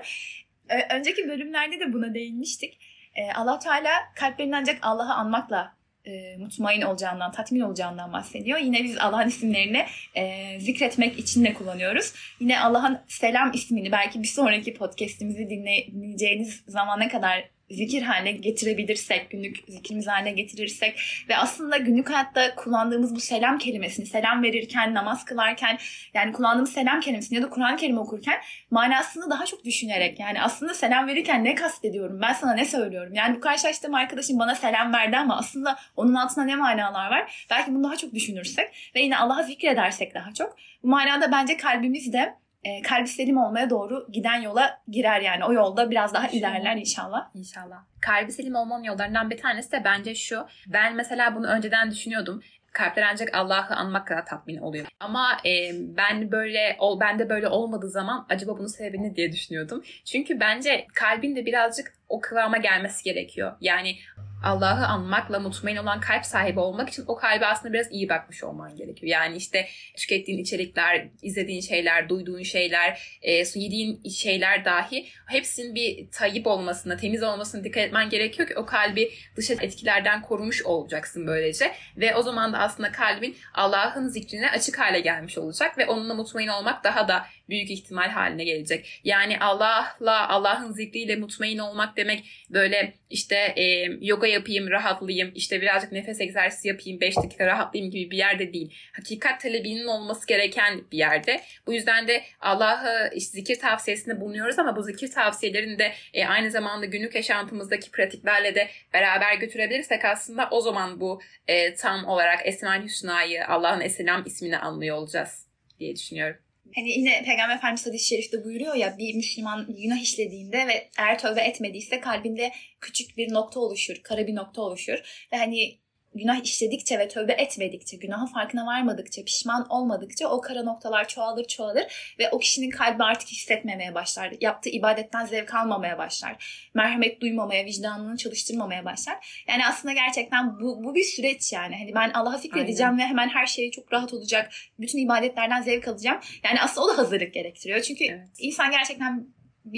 E, 0.69 0.97
önceki 0.97 1.29
bölümlerde 1.29 1.81
de 1.81 1.93
buna 1.93 2.15
değinmiştik. 2.15 2.79
E, 3.15 3.33
allah 3.33 3.59
Teala 3.59 3.91
kalplerin 4.15 4.53
ancak 4.53 4.79
Allah'ı 4.83 5.15
anmakla 5.15 5.75
e, 6.05 6.37
mutmain 6.37 6.83
olacağından, 6.83 7.33
tatmin 7.33 7.61
olacağından 7.61 8.13
bahsediyor. 8.13 8.59
Yine 8.59 8.85
biz 8.85 8.99
Allah'ın 8.99 9.29
isimlerini 9.29 9.87
e, 10.15 10.61
zikretmek 10.61 11.19
için 11.19 11.45
de 11.45 11.55
kullanıyoruz. 11.55 12.15
Yine 12.41 12.61
Allah'ın 12.61 13.01
selam 13.09 13.53
ismini 13.53 13.93
belki 13.93 14.23
bir 14.23 14.29
sonraki 14.29 14.75
podcastimizi 14.75 15.51
dinleyeceğiniz 15.51 16.65
zamana 16.69 17.09
kadar 17.09 17.54
zikir 17.71 18.03
haline 18.03 18.33
getirebilirsek, 18.33 19.31
günlük 19.31 19.57
zikrimiz 19.69 20.07
haline 20.07 20.33
getirirsek 20.33 21.01
ve 21.29 21.37
aslında 21.37 21.77
günlük 21.77 22.11
hayatta 22.11 22.55
kullandığımız 22.55 23.15
bu 23.15 23.21
selam 23.21 23.59
kelimesini, 23.59 24.07
selam 24.07 24.43
verirken, 24.43 24.95
namaz 24.95 25.25
kılarken, 25.25 25.79
yani 26.15 26.33
kullandığımız 26.33 26.73
selam 26.73 27.01
kelimesini 27.01 27.37
ya 27.37 27.43
da 27.43 27.51
Kur'an-ı 27.51 28.01
okurken 28.01 28.41
manasını 28.71 29.31
daha 29.31 29.47
çok 29.47 29.65
düşünerek, 29.65 30.21
yani 30.21 30.43
aslında 30.43 30.75
selam 30.75 31.07
verirken 31.07 31.45
ne 31.45 31.55
kastediyorum, 31.55 32.21
ben 32.23 32.33
sana 32.33 32.55
ne 32.55 32.65
söylüyorum? 32.65 33.15
Yani 33.15 33.37
bu 33.37 33.41
karşılaştığım 33.41 33.95
arkadaşım 33.95 34.39
bana 34.39 34.55
selam 34.55 34.93
verdi 34.93 35.17
ama 35.17 35.39
aslında 35.39 35.77
onun 35.97 36.15
altında 36.15 36.45
ne 36.45 36.57
manalar 36.57 37.11
var? 37.11 37.47
Belki 37.51 37.75
bunu 37.75 37.85
daha 37.85 37.97
çok 37.97 38.15
düşünürsek 38.15 38.93
ve 38.95 39.01
yine 39.01 39.19
Allah'a 39.19 39.43
zikredersek 39.43 40.15
daha 40.15 40.35
çok. 40.35 40.57
Bu 40.83 40.89
manada 40.89 41.33
bence 41.33 41.57
kalbimiz 41.57 42.13
de 42.13 42.35
e, 42.65 42.83
kalbi 42.83 43.09
selim 43.09 43.37
olmaya 43.37 43.71
doğru 43.71 44.07
giden 44.13 44.41
yola 44.41 44.81
girer 44.89 45.21
yani. 45.21 45.45
O 45.45 45.53
yolda 45.53 45.91
biraz 45.91 46.15
daha 46.15 46.29
ilerler 46.29 46.77
inşallah. 46.77 47.31
İnşallah. 47.35 47.85
Kalbi 48.01 48.33
selim 48.33 48.55
olmanın 48.55 48.85
yollarından 48.85 49.31
bir 49.31 49.39
tanesi 49.39 49.73
de 49.73 49.83
bence 49.85 50.15
şu. 50.15 50.47
Ben 50.67 50.95
mesela 50.95 51.35
bunu 51.35 51.47
önceden 51.47 51.91
düşünüyordum 51.91 52.43
kalpler 52.75 53.03
ancak 53.13 53.35
Allah'ı 53.35 53.77
anmak 53.77 54.07
kadar 54.07 54.27
tatmin 54.27 54.57
oluyor. 54.57 54.87
Ama 55.01 55.39
e, 55.47 55.71
ben 55.73 56.33
böyle 56.33 56.77
ol 56.79 57.01
bende 57.01 57.29
böyle 57.29 57.49
olmadığı 57.49 57.91
zaman 57.91 58.27
acaba 58.29 58.59
bunun 58.59 58.67
sebebi 58.67 59.03
ne 59.03 59.17
diye 59.17 59.33
düşünüyordum. 59.33 59.83
Çünkü 60.05 60.41
bence 60.41 60.87
kalbin 60.95 61.37
de 61.37 61.47
birazcık 61.47 61.95
o 62.09 62.21
kıvama 62.21 62.57
gelmesi 62.57 63.05
gerekiyor. 63.05 63.57
Yani 63.61 63.97
Allah'ı 64.43 64.87
anmakla 64.87 65.41
mutmain 65.41 65.77
olan 65.77 66.01
kalp 66.01 66.27
sahibi 66.27 66.61
olmak 66.61 66.89
için 66.89 67.05
o 67.07 67.17
kalbe 67.17 67.47
aslında 67.47 67.75
biraz 67.75 67.93
iyi 67.93 68.09
bakmış 68.09 68.45
olman 68.45 68.77
gerekiyor. 68.77 69.13
Yani 69.13 69.37
işte 69.37 69.67
tükettiğin 69.97 70.39
içerikler, 70.39 71.09
izlediğin 71.23 71.61
şeyler, 71.61 72.09
duyduğun 72.09 72.43
şeyler, 72.43 73.19
e, 73.23 73.33
yediğin 73.33 74.09
şeyler 74.09 74.65
dahi 74.65 75.07
hepsinin 75.27 75.75
bir 75.75 76.11
tayyip 76.11 76.47
olmasına, 76.47 76.97
temiz 76.97 77.23
olmasına 77.23 77.65
dikkat 77.65 77.83
etmen 77.83 78.11
gerekiyor 78.11 78.49
ki 78.49 78.55
o 78.57 78.67
kalbi 78.67 79.11
dış 79.37 79.51
etkilerden 79.51 80.23
korumuş 80.23 80.63
olacaksın 80.63 81.27
böylece. 81.27 81.73
Ve 81.97 82.15
o 82.15 82.23
zaman 82.23 82.53
da 82.53 82.59
aslında 82.59 82.93
kalbin 82.93 83.37
Allah'ın 83.55 84.09
zikrine 84.09 84.51
açık 84.51 84.79
hale 84.79 85.01
gelmiş 85.01 85.39
olacak 85.39 85.79
ve 85.79 85.87
onunla 85.87 86.15
mutmain 86.15 86.49
olmak 86.49 86.85
daha 86.85 87.09
da 87.09 87.27
büyük 87.49 87.71
ihtimal 87.71 88.09
haline 88.09 88.45
gelecek. 88.45 89.01
Yani 89.05 89.39
Allah'la, 89.39 90.29
Allah'ın 90.29 90.73
zikriyle 90.73 91.17
mutmain 91.17 91.59
olmak 91.59 91.97
demek 91.97 92.25
böyle 92.51 92.95
işte 93.11 93.37
e, 93.37 93.63
yoga 94.01 94.27
yapayım, 94.27 94.71
rahatlayayım, 94.71 95.33
işte 95.35 95.61
birazcık 95.61 95.93
nefes 95.93 96.21
egzersizi 96.21 96.69
yapayım, 96.69 97.01
5 97.01 97.17
dakika 97.17 97.47
rahatlayayım 97.47 97.93
gibi 97.93 98.11
bir 98.11 98.17
yerde 98.17 98.53
değil. 98.53 98.75
Hakikat 98.93 99.41
talebinin 99.41 99.87
olması 99.87 100.27
gereken 100.27 100.83
bir 100.93 100.99
yerde. 100.99 101.41
Bu 101.67 101.73
yüzden 101.73 102.09
de 102.09 102.23
Allah'ı 102.41 103.11
işte 103.15 103.33
zikir 103.33 103.59
tavsiyesinde 103.59 104.21
bulunuyoruz 104.21 104.59
ama 104.59 104.77
bu 104.77 104.83
zikir 104.83 105.11
tavsiyelerini 105.11 105.79
de 105.79 105.93
e, 106.15 106.27
aynı 106.27 106.51
zamanda 106.51 106.87
günlük 106.87 107.15
yaşantımızdaki 107.15 107.91
pratiklerle 107.91 108.55
de 108.55 108.69
beraber 108.95 109.35
götürebilirsek 109.35 110.05
aslında 110.05 110.49
o 110.51 110.61
zaman 110.61 111.01
bu 111.01 111.21
e, 111.49 111.75
tam 111.75 112.05
olarak 112.05 112.47
Esma-ül 112.47 112.85
Hüsna'yı, 112.85 113.47
Allah'ın 113.47 113.81
Esselam 113.81 114.23
ismini 114.27 114.59
anlıyor 114.59 114.97
olacağız 114.97 115.47
diye 115.79 115.97
düşünüyorum. 115.97 116.44
Hani 116.75 116.91
yine 116.91 117.23
Peygamber 117.25 117.57
Efendimiz 117.57 117.87
hadis-i 117.87 118.09
şerifte 118.09 118.45
buyuruyor 118.45 118.75
ya 118.75 118.99
bir 118.99 119.15
Müslüman 119.15 119.67
günah 119.77 120.03
işlediğinde 120.03 120.67
ve 120.67 120.91
eğer 120.99 121.19
tövbe 121.19 121.41
etmediyse 121.41 122.01
kalbinde 122.01 122.53
küçük 122.81 123.17
bir 123.17 123.33
nokta 123.33 123.61
oluşur, 123.61 123.97
kara 124.03 124.27
bir 124.27 124.35
nokta 124.35 124.63
oluşur. 124.63 125.29
Ve 125.33 125.37
hani 125.37 125.79
günah 126.15 126.45
işledikçe 126.45 126.99
ve 126.99 127.09
tövbe 127.09 127.33
etmedikçe, 127.33 127.97
günahın 127.97 128.27
farkına 128.27 128.67
varmadıkça, 128.67 129.25
pişman 129.25 129.67
olmadıkça 129.69 130.29
o 130.29 130.41
kara 130.41 130.63
noktalar 130.63 131.09
çoğalır 131.09 131.45
çoğalır 131.45 132.15
ve 132.19 132.31
o 132.31 132.39
kişinin 132.39 132.71
kalbi 132.71 133.03
artık 133.03 133.29
hissetmemeye 133.29 133.95
başlar. 133.95 134.33
Yaptığı 134.41 134.71
ibadetten 134.71 135.27
zevk 135.27 135.55
almamaya 135.55 135.99
başlar. 135.99 136.69
Merhamet 136.75 137.21
duymamaya, 137.21 137.65
vicdanını 137.65 138.17
çalıştırmamaya 138.17 138.85
başlar. 138.85 139.45
Yani 139.49 139.67
aslında 139.67 139.95
gerçekten 139.95 140.61
bu, 140.61 140.85
bu 140.85 140.95
bir 140.95 141.05
süreç 141.05 141.53
yani. 141.53 141.77
Hani 141.79 141.95
ben 141.95 142.11
Allah'a 142.11 142.39
fikredeceğim 142.39 142.93
Aynen. 142.93 143.05
ve 143.05 143.09
hemen 143.09 143.29
her 143.29 143.47
şey 143.47 143.71
çok 143.71 143.93
rahat 143.93 144.15
olacak. 144.15 144.53
Bütün 144.79 144.99
ibadetlerden 144.99 145.63
zevk 145.63 145.89
alacağım. 145.89 146.21
Yani 146.45 146.61
aslında 146.61 146.87
o 146.87 146.89
da 146.89 146.99
hazırlık 146.99 147.35
gerektiriyor. 147.35 147.81
Çünkü 147.81 148.05
evet. 148.05 148.29
insan 148.39 148.71
gerçekten 148.71 149.27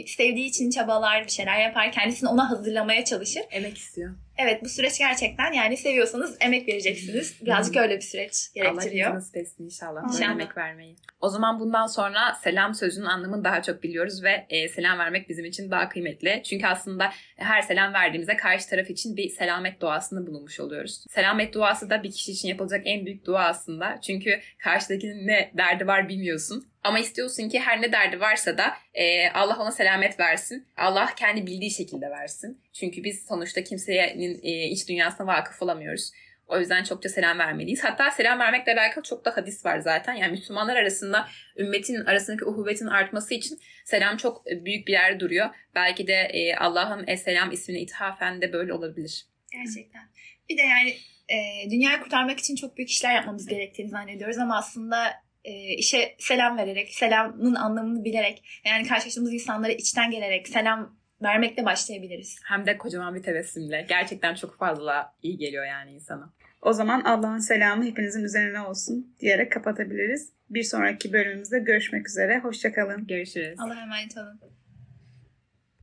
sevdiği 0.06 0.46
için 0.48 0.70
çabalar, 0.70 1.24
bir 1.24 1.30
şeyler 1.30 1.60
yapar, 1.60 1.92
kendisini 1.92 2.28
ona 2.28 2.50
hazırlamaya 2.50 3.04
çalışır. 3.04 3.42
Emek 3.50 3.78
istiyor. 3.78 4.25
Evet 4.38 4.64
bu 4.64 4.68
süreç 4.68 4.98
gerçekten 4.98 5.52
yani 5.52 5.76
seviyorsanız 5.76 6.36
emek 6.40 6.68
vereceksiniz. 6.68 7.44
Birazcık 7.44 7.76
öyle 7.76 7.96
bir 7.96 8.02
süreç 8.02 8.52
gerektiriyor. 8.54 9.10
Allah 9.10 9.16
nasip 9.16 9.36
etsin 9.36 9.64
inşallah. 9.64 10.02
inşallah. 10.04 10.30
emek 10.30 10.56
vermeyi. 10.56 10.96
O 11.20 11.28
zaman 11.28 11.60
bundan 11.60 11.86
sonra 11.86 12.34
selam 12.42 12.74
sözünün 12.74 13.06
anlamını 13.06 13.44
daha 13.44 13.62
çok 13.62 13.82
biliyoruz 13.82 14.24
ve 14.24 14.46
e, 14.50 14.68
selam 14.68 14.98
vermek 14.98 15.28
bizim 15.28 15.44
için 15.44 15.70
daha 15.70 15.88
kıymetli. 15.88 16.42
Çünkü 16.44 16.66
aslında 16.66 17.10
her 17.36 17.62
selam 17.62 17.92
verdiğimizde 17.92 18.36
karşı 18.36 18.68
taraf 18.68 18.90
için 18.90 19.16
bir 19.16 19.28
selamet 19.28 19.80
duasını 19.80 20.26
bulunmuş 20.26 20.60
oluyoruz. 20.60 21.04
Selamet 21.10 21.54
duası 21.54 21.90
da 21.90 22.02
bir 22.02 22.10
kişi 22.10 22.32
için 22.32 22.48
yapılacak 22.48 22.82
en 22.84 23.06
büyük 23.06 23.26
dua 23.26 23.44
aslında. 23.44 24.00
Çünkü 24.00 24.40
karşıdakinin 24.58 25.26
ne 25.26 25.50
derdi 25.56 25.86
var 25.86 26.08
bilmiyorsun. 26.08 26.66
Ama 26.86 26.98
istiyorsun 26.98 27.48
ki 27.48 27.60
her 27.60 27.82
ne 27.82 27.92
derdi 27.92 28.20
varsa 28.20 28.58
da 28.58 28.76
e, 28.94 29.28
Allah 29.28 29.58
ona 29.58 29.72
selamet 29.72 30.20
versin. 30.20 30.68
Allah 30.76 31.14
kendi 31.16 31.46
bildiği 31.46 31.70
şekilde 31.70 32.10
versin. 32.10 32.60
Çünkü 32.72 33.04
biz 33.04 33.26
sonuçta 33.26 33.64
kimsenin 33.64 34.40
e, 34.42 34.68
iç 34.68 34.88
dünyasına 34.88 35.26
vakıf 35.26 35.62
olamıyoruz. 35.62 36.12
O 36.46 36.58
yüzden 36.58 36.84
çokça 36.84 37.08
selam 37.08 37.38
vermeliyiz. 37.38 37.84
Hatta 37.84 38.10
selam 38.10 38.38
vermekle 38.38 38.72
alakalı 38.72 39.04
çok 39.04 39.24
da 39.24 39.36
hadis 39.36 39.64
var 39.64 39.78
zaten. 39.78 40.14
Yani 40.14 40.30
Müslümanlar 40.30 40.76
arasında 40.76 41.28
ümmetin 41.56 42.04
arasındaki 42.04 42.44
uhuvvetin 42.44 42.86
artması 42.86 43.34
için 43.34 43.58
selam 43.84 44.16
çok 44.16 44.46
büyük 44.46 44.86
bir 44.86 44.92
yerde 44.92 45.20
duruyor. 45.20 45.48
Belki 45.74 46.06
de 46.06 46.14
e, 46.14 46.56
Allah'ın 46.56 47.04
Esselam 47.06 47.52
ismine 47.52 47.80
ithafen 47.80 48.42
de 48.42 48.52
böyle 48.52 48.72
olabilir. 48.72 49.26
Gerçekten. 49.52 50.02
Bir 50.48 50.58
de 50.58 50.62
yani 50.62 50.96
e, 51.28 51.70
dünyayı 51.70 52.00
kurtarmak 52.00 52.38
için 52.38 52.56
çok 52.56 52.76
büyük 52.76 52.90
işler 52.90 53.14
yapmamız 53.14 53.46
gerektiğini 53.46 53.88
zannediyoruz 53.88 54.38
ama 54.38 54.58
aslında 54.58 55.25
e, 55.46 55.74
işe 55.74 56.14
selam 56.18 56.58
vererek, 56.58 56.94
selamın 56.94 57.54
anlamını 57.54 58.04
bilerek, 58.04 58.62
yani 58.64 58.88
karşılaştığımız 58.88 59.32
insanlara 59.32 59.72
içten 59.72 60.10
gelerek 60.10 60.48
selam 60.48 60.96
vermekle 61.22 61.64
başlayabiliriz. 61.64 62.40
Hem 62.44 62.66
de 62.66 62.78
kocaman 62.78 63.14
bir 63.14 63.22
tebessümle. 63.22 63.86
Gerçekten 63.88 64.34
çok 64.34 64.58
fazla 64.58 65.14
iyi 65.22 65.38
geliyor 65.38 65.66
yani 65.66 65.90
insana. 65.90 66.32
O 66.62 66.72
zaman 66.72 67.00
Allah'ın 67.00 67.38
selamı 67.38 67.84
hepinizin 67.84 68.24
üzerine 68.24 68.60
olsun 68.60 69.14
diyerek 69.20 69.52
kapatabiliriz. 69.52 70.32
Bir 70.50 70.62
sonraki 70.62 71.12
bölümümüzde 71.12 71.58
görüşmek 71.58 72.08
üzere. 72.08 72.38
Hoşçakalın. 72.38 73.06
Görüşürüz. 73.06 73.60
Allah'a 73.60 73.82
emanet 73.82 74.16
olun. 74.16 74.40